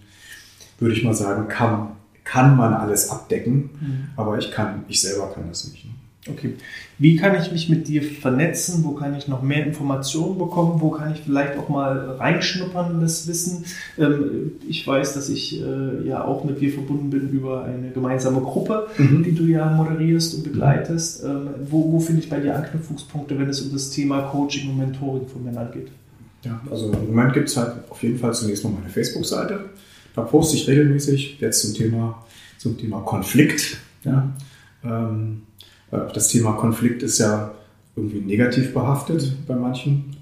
würde 0.80 0.96
ich 0.96 1.04
mal 1.04 1.14
sagen, 1.14 1.48
kann, 1.48 1.96
kann 2.24 2.56
man 2.58 2.74
alles 2.74 3.10
abdecken, 3.10 3.70
mhm. 3.80 4.08
aber 4.16 4.38
ich 4.38 4.52
kann, 4.52 4.86
ich 4.88 5.02
selber 5.02 5.32
kann 5.34 5.48
das 5.48 5.68
nicht. 5.68 5.86
Ne? 5.86 5.92
Okay. 6.28 6.54
Wie 6.98 7.18
kann 7.18 7.40
ich 7.40 7.52
mich 7.52 7.70
mit 7.70 7.88
dir 7.88 8.02
vernetzen? 8.02 8.84
Wo 8.84 8.92
kann 8.92 9.16
ich 9.16 9.28
noch 9.28 9.44
mehr 9.44 9.64
Informationen 9.66 10.40
bekommen? 10.40 10.82
Wo 10.82 10.90
kann 10.90 11.14
ich 11.14 11.22
vielleicht 11.22 11.56
auch 11.58 11.70
mal 11.70 12.16
reinschnuppern, 12.18 13.00
das 13.00 13.28
Wissen? 13.28 13.66
Ähm, 14.00 14.54
ich 14.68 14.88
weiß, 14.88 15.14
dass 15.14 15.30
ich 15.30 15.62
äh, 15.62 16.08
ja 16.08 16.24
auch 16.24 16.44
mit 16.44 16.60
dir 16.62 16.74
verbunden 16.74 17.12
bin 17.12 17.30
über 17.30 17.66
eine 17.66 17.92
gemeinsame 17.92 18.42
Gruppe, 18.42 18.88
mhm. 18.98 19.24
die 19.24 19.36
du 19.36 19.44
ja 19.44 19.70
moderierst 19.70 20.36
und 20.36 20.44
begleitest. 20.46 21.24
Ähm, 21.24 21.50
wo, 21.70 21.92
wo 21.92 22.00
finde 22.00 22.22
ich 22.24 22.30
bei 22.30 22.40
dir 22.40 22.56
Anknüpfungspunkte, 22.56 23.38
wenn 23.38 23.50
es 23.50 23.62
um 23.62 23.72
das 23.72 23.92
Thema 23.92 24.24
Coaching 24.24 24.72
und 24.72 24.78
Mentoring 24.78 25.28
von 25.28 25.44
Männern 25.44 25.72
geht? 25.72 25.90
Ja, 26.44 26.60
also 26.72 26.92
im 26.92 27.08
Moment 27.08 27.34
gibt 27.34 27.50
es 27.50 27.58
halt 27.58 27.74
auf 27.90 28.02
jeden 28.02 28.18
Fall 28.18 28.34
zunächst 28.34 28.64
mal 28.64 28.72
meine 28.72 28.90
Facebook-Seite. 28.90 29.66
Da 30.16 30.22
poste 30.22 30.56
ich 30.56 30.68
regelmäßig 30.68 31.40
jetzt 31.40 31.62
zum 31.62 31.74
Thema, 31.76 32.26
zum 32.58 32.78
Thema 32.78 33.02
Konflikt. 33.02 33.78
Ja. 34.04 34.34
Ähm, 34.84 35.42
das 35.92 36.28
Thema 36.30 36.54
Konflikt 36.54 37.04
ist 37.04 37.20
ja 37.20 37.54
irgendwie 37.96 38.20
negativ 38.20 38.74
behaftet 38.74 39.36
bei 39.48 39.56
manchen. 39.56 40.16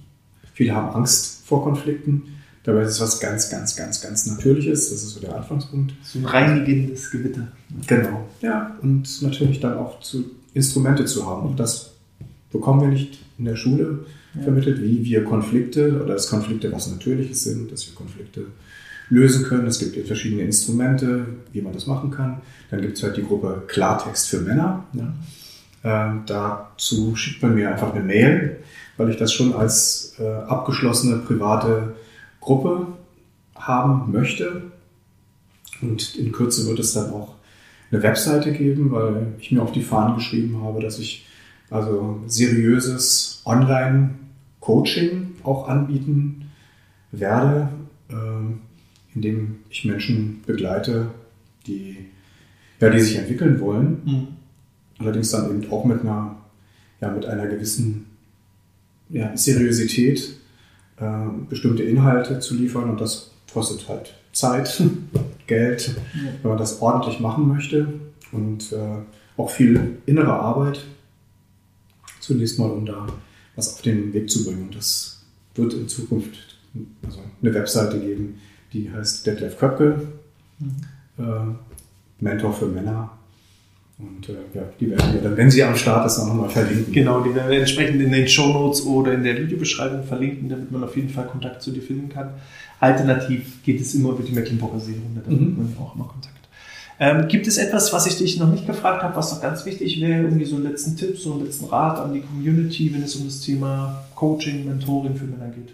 Viele 0.54 0.76
haben 0.76 0.94
Angst 0.96 1.46
vor 1.46 1.64
Konflikten. 1.64 2.24
Dabei 2.64 2.84
ist 2.84 2.92
es 2.92 3.02
was 3.02 3.20
ganz, 3.20 3.50
ganz, 3.50 3.76
ganz, 3.76 4.02
ganz 4.02 4.26
Natürliches. 4.26 4.90
Das 4.90 5.04
ist 5.04 5.10
so 5.10 5.20
der 5.20 5.36
Anfangspunkt. 5.36 5.94
So 6.04 6.20
ein 6.20 6.26
reinigendes 6.26 7.12
Gewitter. 7.12 7.48
Genau. 7.88 8.30
Ja, 8.42 8.78
und 8.82 9.22
natürlich 9.22 9.60
dann 9.60 9.78
auch 9.78 10.00
zu 10.00 10.24
Instrumente 10.54 11.06
zu 11.06 11.26
haben. 11.26 11.50
Und 11.50 11.60
das 11.60 11.92
bekommen 12.52 12.82
wir 12.82 12.88
nicht 12.88 13.20
in 13.38 13.46
der 13.46 13.56
Schule 13.56 14.06
ja. 14.36 14.44
vermittelt, 14.44 14.82
wie 14.82 15.04
wir 15.04 15.26
Konflikte 15.26 16.02
oder 16.02 16.14
dass 16.14 16.30
Konflikte 16.30 16.72
was 16.72 16.90
Natürliches 16.90 17.44
sind, 17.44 17.72
dass 17.72 17.86
wir 17.88 17.96
Konflikte 17.96 18.46
lösen 19.10 19.44
können. 19.44 19.68
Es 19.68 19.80
gibt 19.80 20.08
verschiedene 20.08 20.44
Instrumente, 20.44 21.26
wie 21.52 21.62
man 21.62 21.74
das 21.74 21.88
machen 21.88 22.12
kann. 22.12 22.42
Dann 22.70 22.82
gibt 22.82 22.98
es 22.98 23.04
halt 23.04 23.18
die 23.18 23.24
Gruppe 23.24 23.64
Klartext 23.68 24.30
für 24.30 24.40
Männer. 24.40 24.86
Ja. 24.94 25.14
Ähm, 25.84 26.24
dazu 26.26 27.16
schickt 27.16 27.42
man 27.42 27.56
mir 27.56 27.70
einfach 27.70 27.94
eine 27.94 28.04
Mail, 28.04 28.58
weil 28.98 29.10
ich 29.10 29.18
das 29.18 29.34
schon 29.34 29.54
als 29.54 30.16
äh, 30.20 30.26
abgeschlossene 30.26 31.18
private 31.18 31.96
Gruppe 32.40 32.88
haben 33.56 34.12
möchte. 34.12 34.64
Und 35.82 36.16
in 36.16 36.32
Kürze 36.32 36.68
wird 36.68 36.80
es 36.80 36.94
dann 36.94 37.12
auch 37.12 37.36
eine 37.92 38.02
Webseite 38.02 38.52
geben, 38.54 38.92
weil 38.92 39.34
ich 39.40 39.52
mir 39.52 39.62
auf 39.62 39.72
die 39.72 39.82
Fahnen 39.82 40.16
geschrieben 40.16 40.62
habe, 40.64 40.82
dass 40.82 41.00
ich 41.00 41.28
also 41.70 42.22
seriöses 42.28 43.42
Online-Coaching 43.46 45.36
auch 45.44 45.68
anbieten 45.68 46.52
werde, 47.12 47.70
ähm, 48.10 48.62
indem 49.14 49.60
ich 49.70 49.86
Menschen 49.86 50.42
begleite, 50.46 51.08
die, 51.68 51.98
ja, 52.80 52.90
die 52.90 53.00
sich 53.00 53.18
entwickeln 53.18 53.60
wollen. 53.60 54.02
Mhm. 54.06 54.28
Allerdings 55.04 55.32
dann 55.32 55.50
eben 55.50 55.72
auch 55.72 55.84
mit 55.84 56.02
einer, 56.02 56.38
ja, 57.02 57.12
mit 57.12 57.26
einer 57.26 57.48
gewissen 57.48 58.06
ja, 59.10 59.36
Seriosität 59.36 60.38
äh, 60.98 61.28
bestimmte 61.50 61.84
Inhalte 61.84 62.40
zu 62.40 62.56
liefern 62.56 62.90
und 62.90 63.02
das 63.02 63.32
kostet 63.54 63.88
halt 63.90 64.16
Zeit, 64.32 64.82
Geld, 65.48 65.96
wenn 66.42 66.50
man 66.50 66.58
das 66.58 66.82
ordentlich 66.82 67.20
machen 67.20 67.50
möchte 67.50 67.94
und 68.32 68.72
äh, 68.72 69.02
auch 69.36 69.50
viel 69.50 69.98
innere 70.06 70.32
Arbeit 70.32 70.86
zunächst 72.22 72.58
mal, 72.58 72.72
um 72.72 72.86
da 72.86 73.08
was 73.58 73.74
auf 73.74 73.82
den 73.82 74.14
Weg 74.14 74.30
zu 74.30 74.46
bringen. 74.46 74.64
Und 74.64 74.76
das 74.76 75.22
wird 75.56 75.74
in 75.74 75.90
Zukunft 75.90 76.58
also 77.06 77.20
eine 77.42 77.54
Webseite 77.54 78.00
geben, 78.00 78.40
die 78.72 78.90
heißt 78.90 79.28
Detlef 79.28 79.60
Köpke, 79.60 80.08
mhm. 80.60 80.76
äh, 81.20 82.24
Mentor 82.24 82.54
für 82.54 82.68
Männer. 82.68 83.12
Und 84.04 84.30
äh, 84.30 84.34
ja, 84.54 84.64
die 84.80 84.90
werden 84.90 85.14
wir 85.14 85.22
dann, 85.22 85.38
wenn 85.38 85.50
sie 85.50 85.64
am 85.64 85.76
Start 85.76 86.06
ist, 86.06 86.20
auch 86.20 86.28
nochmal 86.28 86.50
verlinken. 86.50 86.92
Genau, 86.92 87.22
die 87.22 87.34
werden 87.34 87.50
wir 87.50 87.60
entsprechend 87.60 88.02
in 88.02 88.12
den 88.12 88.28
Show 88.28 88.48
Notes 88.48 88.86
oder 88.86 89.14
in 89.14 89.24
der 89.24 89.38
Videobeschreibung 89.38 90.04
verlinken, 90.04 90.50
damit 90.50 90.72
man 90.72 90.84
auf 90.84 90.96
jeden 90.96 91.10
Fall 91.10 91.26
Kontakt 91.26 91.62
zu 91.62 91.72
dir 91.72 91.82
finden 91.82 92.10
kann. 92.10 92.30
Alternativ 92.80 93.64
geht 93.64 93.80
es 93.80 93.94
immer 93.96 94.10
über 94.10 94.24
die 94.24 94.34
Mecklenburger 94.34 94.80
Seerunde, 94.80 95.22
da 95.26 95.32
mhm. 95.32 95.56
man 95.58 95.78
auch 95.80 95.96
immer 95.96 96.06
Kontakt. 96.06 96.34
Ähm, 97.00 97.28
gibt 97.28 97.48
es 97.48 97.58
etwas, 97.58 97.92
was 97.92 98.06
ich 98.06 98.18
dich 98.18 98.38
noch 98.40 98.52
nicht 98.52 98.68
gefragt 98.68 99.04
habe, 99.04 99.16
was 99.16 99.34
noch 99.34 99.42
ganz 99.42 99.66
wichtig 99.66 100.00
wäre? 100.00 100.22
Irgendwie 100.22 100.46
so 100.46 100.56
einen 100.56 100.66
letzten 100.66 100.96
Tipp, 100.96 101.18
so 101.18 101.34
einen 101.34 101.46
letzten 101.46 101.66
Rat 101.66 102.00
an 102.00 102.14
die 102.14 102.22
Community, 102.22 102.94
wenn 102.94 103.04
es 103.04 103.16
um 103.16 103.26
das 103.26 103.42
Thema 103.42 104.04
Coaching, 104.16 104.66
Mentoring 104.66 105.16
für 105.16 105.26
Männer 105.26 105.50
geht? 105.50 105.74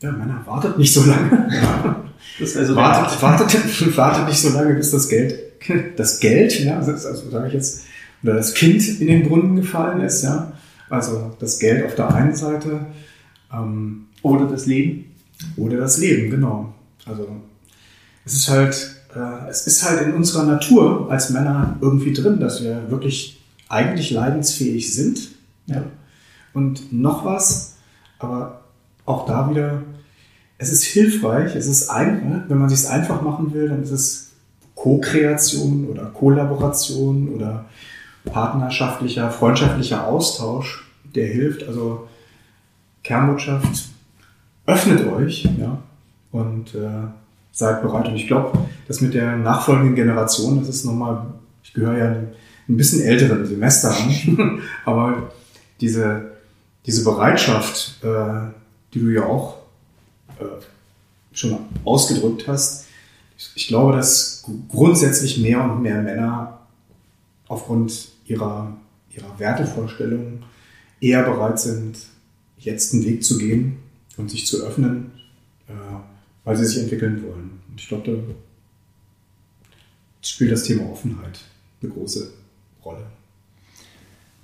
Ja, 0.00 0.12
Männer, 0.12 0.42
wartet 0.46 0.78
nicht 0.78 0.92
so 0.92 1.04
lange. 1.04 1.48
das 2.40 2.56
also 2.56 2.76
wartet, 2.76 3.22
wartet, 3.22 3.96
wartet 3.96 4.28
nicht 4.28 4.40
so 4.40 4.56
lange, 4.56 4.74
bis 4.74 4.90
das 4.90 5.08
Geld, 5.08 5.51
das 5.96 6.20
Geld, 6.20 6.58
ja, 6.60 6.78
also 6.78 6.96
sage 6.96 7.48
ich 7.48 7.54
jetzt, 7.54 7.82
oder 8.22 8.34
das 8.34 8.54
Kind 8.54 9.00
in 9.00 9.08
den 9.08 9.28
Brunnen 9.28 9.56
gefallen 9.56 10.00
ist, 10.00 10.22
ja. 10.22 10.52
Also 10.88 11.34
das 11.38 11.58
Geld 11.58 11.84
auf 11.84 11.94
der 11.94 12.14
einen 12.14 12.34
Seite. 12.34 12.86
Ähm, 13.52 14.06
oder 14.22 14.46
das 14.46 14.66
Leben. 14.66 15.06
Oder 15.56 15.78
das 15.78 15.98
Leben, 15.98 16.30
genau. 16.30 16.74
Also 17.06 17.26
es 18.24 18.34
ist 18.34 18.48
halt 18.48 19.02
äh, 19.14 19.48
es 19.50 19.66
ist 19.66 19.82
halt 19.82 20.02
in 20.02 20.14
unserer 20.14 20.44
Natur 20.44 21.10
als 21.10 21.30
Männer 21.30 21.76
irgendwie 21.80 22.12
drin, 22.12 22.40
dass 22.40 22.62
wir 22.62 22.90
wirklich 22.90 23.42
eigentlich 23.68 24.10
leidensfähig 24.10 24.94
sind. 24.94 25.30
Ja. 25.66 25.84
Und 26.54 26.92
noch 26.92 27.24
was, 27.24 27.76
aber 28.18 28.62
auch 29.04 29.26
da 29.26 29.50
wieder, 29.50 29.82
es 30.58 30.70
ist 30.70 30.84
hilfreich, 30.84 31.56
es 31.56 31.66
ist 31.66 31.88
einfach, 31.88 32.48
wenn 32.48 32.58
man 32.58 32.68
sich 32.68 32.80
es 32.80 32.86
einfach 32.86 33.22
machen 33.22 33.52
will, 33.52 33.68
dann 33.68 33.82
ist 33.82 33.90
es 33.90 34.31
Co-Kreation 34.82 35.86
oder 35.88 36.06
Kollaboration 36.06 37.28
oder 37.28 37.66
partnerschaftlicher, 38.24 39.30
freundschaftlicher 39.30 40.08
Austausch, 40.08 40.84
der 41.14 41.28
hilft. 41.28 41.62
Also 41.68 42.08
Kernbotschaft, 43.04 43.90
öffnet 44.66 45.06
euch 45.06 45.48
ja, 45.60 45.78
und 46.32 46.74
äh, 46.74 47.06
seid 47.52 47.80
bereit. 47.82 48.08
Und 48.08 48.16
ich 48.16 48.26
glaube, 48.26 48.58
dass 48.88 49.00
mit 49.00 49.14
der 49.14 49.36
nachfolgenden 49.36 49.94
Generation, 49.94 50.58
das 50.58 50.68
ist 50.68 50.84
nochmal, 50.84 51.26
ich 51.62 51.72
gehöre 51.74 51.98
ja 51.98 52.06
ein 52.68 52.76
bisschen 52.76 53.02
älteren 53.02 53.46
Semester 53.46 53.94
an, 53.94 54.62
aber 54.84 55.30
diese, 55.80 56.32
diese 56.86 57.04
Bereitschaft, 57.04 58.02
äh, 58.02 58.50
die 58.94 58.98
du 58.98 59.10
ja 59.10 59.26
auch 59.26 59.58
äh, 60.40 60.44
schon 61.32 61.56
ausgedrückt 61.84 62.48
hast, 62.48 62.81
ich 63.54 63.68
glaube, 63.68 63.92
dass 63.92 64.44
grundsätzlich 64.68 65.38
mehr 65.38 65.62
und 65.62 65.82
mehr 65.82 66.00
Männer 66.02 66.60
aufgrund 67.48 68.08
ihrer, 68.24 68.76
ihrer 69.10 69.38
Wertevorstellungen 69.38 70.44
eher 71.00 71.22
bereit 71.22 71.60
sind, 71.60 71.98
jetzt 72.58 72.94
einen 72.94 73.04
Weg 73.04 73.24
zu 73.24 73.38
gehen 73.38 73.78
und 74.16 74.30
sich 74.30 74.46
zu 74.46 74.64
öffnen, 74.64 75.12
äh, 75.68 75.72
weil 76.44 76.56
sie 76.56 76.64
sich 76.64 76.82
entwickeln 76.82 77.22
wollen. 77.22 77.60
Und 77.68 77.80
ich 77.80 77.88
glaube, 77.88 78.10
da 78.10 78.34
spielt 80.22 80.52
das 80.52 80.64
Thema 80.64 80.90
Offenheit 80.90 81.40
eine 81.82 81.90
große 81.90 82.32
Rolle. 82.84 83.04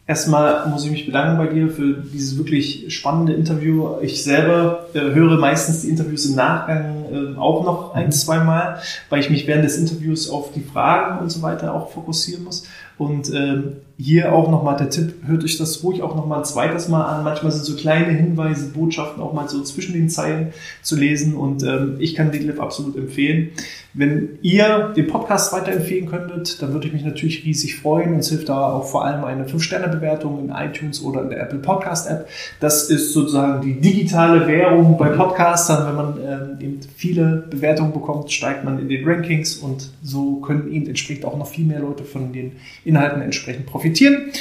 Erstmal 0.07 0.69
muss 0.71 0.85
ich 0.85 0.91
mich 0.91 1.05
bedanken 1.05 1.37
bei 1.37 1.53
dir 1.53 1.69
für 1.69 1.93
dieses 1.93 2.39
wirklich 2.39 2.95
spannende 2.95 3.35
Interview. 3.35 4.01
Ich 4.01 4.25
selber 4.25 4.89
äh, 4.95 5.01
höre 5.01 5.39
meistens 5.39 5.83
die 5.83 5.91
Interviews 5.91 6.25
im 6.25 6.35
Nachgang 6.35 7.08
äh, 7.13 7.37
auch 7.37 7.65
noch 7.65 7.95
ein, 7.95 8.13
zwei 8.13 8.39
Mal, 8.41 8.81
weil 9.09 9.21
ich 9.21 9.31
mich 9.31 9.47
während 9.47 9.65
des 9.65 9.77
Interviews 9.77 10.31
auf 10.31 10.53
die 10.53 10.61
Fragen 10.61 11.21
und 11.21 11.31
so 11.31 11.43
weiter 11.43 11.75
auch 11.75 11.91
fokussieren 11.91 12.45
muss. 12.45 12.65
Und 12.99 13.33
ähm, 13.33 13.77
hier 13.97 14.33
auch 14.33 14.51
nochmal 14.51 14.77
der 14.77 14.91
Tipp, 14.91 15.15
hört 15.25 15.45
euch 15.45 15.57
das 15.57 15.85
ruhig 15.85 16.03
auch 16.03 16.17
nochmal 16.17 16.39
ein 16.39 16.45
zweites 16.45 16.89
Mal 16.89 17.05
an. 17.05 17.23
Manchmal 17.23 17.53
sind 17.53 17.65
so 17.65 17.77
kleine 17.77 18.13
Hinweise, 18.13 18.71
Botschaften 18.71 19.23
auch 19.23 19.33
mal 19.33 19.49
so 19.49 19.63
zwischen 19.63 19.93
den 19.93 20.09
Zeilen 20.09 20.53
zu 20.83 20.97
lesen. 20.97 21.35
Und 21.35 21.63
ähm, 21.63 21.97
ich 22.01 22.17
kann 22.17 22.33
Detlef 22.33 22.59
absolut 22.59 22.97
empfehlen. 22.97 23.51
Wenn 23.95 24.39
ihr 24.43 24.93
den 24.97 25.07
Podcast 25.07 25.53
weiterempfehlen 25.53 26.09
könntet, 26.09 26.61
dann 26.61 26.73
würde 26.73 26.89
ich 26.89 26.93
mich 26.93 27.05
natürlich 27.05 27.45
riesig 27.45 27.77
freuen. 27.77 28.15
Uns 28.15 28.29
hilft 28.29 28.49
da 28.49 28.73
auch 28.73 28.85
vor 28.85 29.05
allem 29.05 29.25
eine 29.25 29.47
5-Sterne-Bewertung 29.47 30.41
in 30.41 30.51
iTunes 30.51 31.03
oder 31.03 31.23
in 31.23 31.31
der 31.31 31.41
Apple 31.41 31.61
Podcast 31.61 32.11
App. 32.11 32.29
Das 32.59 32.91
ist 32.91 33.13
sozusagen 33.13 33.63
die 33.63 33.81
digitale 33.81 34.47
Währung 34.49 34.99
bei 34.99 35.11
Podcastern. 35.11 35.87
Wenn 35.89 35.97
man 35.97 36.19
ähm, 36.21 36.61
eben 36.61 36.81
viele 36.99 37.47
Bewertungen 37.49 37.93
bekommt, 37.93 38.33
steigt 38.33 38.65
man 38.65 38.81
in 38.81 38.89
den 38.89 39.09
Rankings 39.09 39.55
und 39.55 39.93
so 40.03 40.41
können 40.41 40.73
eben 40.73 40.89
entsprechend 40.89 41.27
auch 41.27 41.39
noch 41.39 41.47
viel 41.47 41.65
mehr 41.65 41.79
Leute 41.79 42.03
von 42.03 42.33
den 42.33 42.57
Inhalten 42.85 43.23
entsprechend 43.23 43.67
profitieren. 43.67 44.33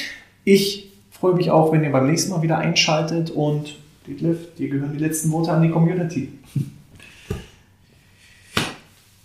Ich 0.44 0.92
freue 1.12 1.36
mich 1.36 1.52
auch, 1.52 1.72
wenn 1.72 1.84
ihr 1.84 1.92
beim 1.92 2.08
nächsten 2.08 2.32
Mal 2.32 2.42
wieder 2.42 2.58
einschaltet 2.58 3.30
und 3.30 3.78
Detlef, 4.08 4.56
dir 4.56 4.70
gehören 4.70 4.92
die 4.92 5.04
letzten 5.04 5.32
Worte 5.34 5.52
an 5.52 5.62
die 5.62 5.70
Community. 5.70 6.32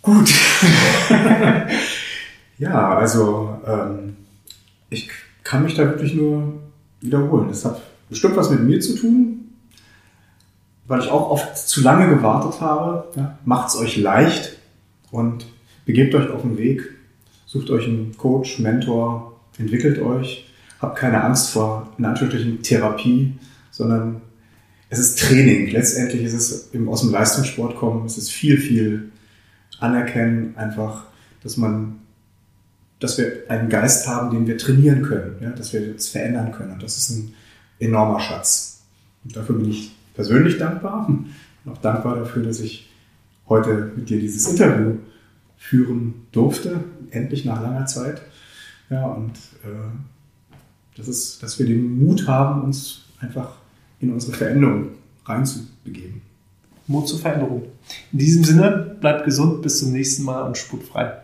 Gut. 0.03 0.31
ja, 2.59 2.95
also 2.97 3.57
ähm, 3.65 4.15
ich 4.91 5.09
kann 5.43 5.63
mich 5.63 5.73
da 5.73 5.85
wirklich 5.85 6.13
nur 6.13 6.61
wiederholen. 7.01 7.47
Das 7.49 7.65
hat 7.65 7.81
bestimmt 8.09 8.35
was 8.35 8.51
mit 8.51 8.59
mir 8.59 8.79
zu 8.79 8.95
tun, 8.95 9.42
weil 10.87 11.01
ich 11.01 11.09
auch 11.09 11.29
oft 11.29 11.57
zu 11.57 11.81
lange 11.81 12.13
gewartet 12.13 12.59
habe. 12.61 13.07
Ja, 13.15 13.37
Macht 13.45 13.69
es 13.69 13.75
euch 13.75 13.97
leicht 13.97 14.57
und 15.11 15.45
begebt 15.85 16.13
euch 16.15 16.29
auf 16.29 16.41
den 16.41 16.57
Weg. 16.57 16.83
Sucht 17.45 17.69
euch 17.69 17.85
einen 17.85 18.17
Coach, 18.17 18.59
Mentor, 18.59 19.39
entwickelt 19.57 19.99
euch. 19.99 20.49
Habt 20.79 20.97
keine 20.97 21.23
Angst 21.23 21.51
vor, 21.51 21.93
in 21.97 22.05
Anführungsstrichen, 22.05 22.61
Therapie, 22.61 23.33
sondern 23.71 24.21
es 24.89 24.99
ist 24.99 25.19
Training. 25.19 25.69
Letztendlich 25.71 26.23
ist 26.23 26.33
es 26.33 26.73
eben 26.73 26.89
aus 26.89 27.01
dem 27.01 27.11
Leistungssport 27.11 27.77
kommen. 27.77 28.05
Es 28.05 28.17
ist 28.17 28.31
viel, 28.31 28.57
viel 28.57 29.11
anerkennen, 29.79 30.55
einfach, 30.57 31.05
dass 31.41 31.57
man, 31.57 31.99
dass 32.99 33.17
wir 33.17 33.43
einen 33.47 33.69
Geist 33.69 34.07
haben, 34.07 34.31
den 34.31 34.47
wir 34.47 34.57
trainieren 34.57 35.03
können, 35.03 35.37
ja, 35.41 35.51
dass 35.51 35.73
wir 35.73 35.81
jetzt 35.81 36.09
verändern 36.09 36.51
können. 36.51 36.73
Und 36.73 36.83
das 36.83 36.97
ist 36.97 37.09
ein 37.11 37.33
enormer 37.79 38.19
Schatz. 38.19 38.81
Und 39.23 39.35
dafür 39.35 39.55
bin 39.55 39.69
ich 39.69 39.95
persönlich 40.13 40.57
dankbar 40.57 41.07
und 41.07 41.27
auch 41.71 41.77
dankbar 41.77 42.15
dafür, 42.15 42.43
dass 42.43 42.59
ich 42.59 42.89
heute 43.47 43.91
mit 43.95 44.09
dir 44.09 44.19
dieses 44.19 44.47
Interview 44.47 44.97
führen 45.57 46.25
durfte, 46.31 46.83
endlich 47.11 47.45
nach 47.45 47.61
langer 47.61 47.85
Zeit. 47.85 48.21
Ja, 48.89 49.05
und 49.07 49.35
äh, 49.63 50.97
das 50.97 51.07
ist, 51.07 51.41
dass 51.41 51.57
wir 51.59 51.65
den 51.65 52.05
Mut 52.05 52.27
haben, 52.27 52.63
uns 52.63 53.05
einfach 53.19 53.55
in 53.99 54.11
unsere 54.11 54.33
Veränderung 54.33 54.89
reinzubegeben. 55.25 56.21
Mut 56.87 57.07
zur 57.07 57.19
Veränderung. 57.19 57.63
In 58.11 58.19
diesem 58.19 58.43
Sinne, 58.43 58.97
bleibt 58.99 59.25
gesund, 59.25 59.61
bis 59.61 59.79
zum 59.79 59.93
nächsten 59.93 60.23
Mal 60.23 60.41
und 60.43 60.57
sputfrei. 60.57 61.22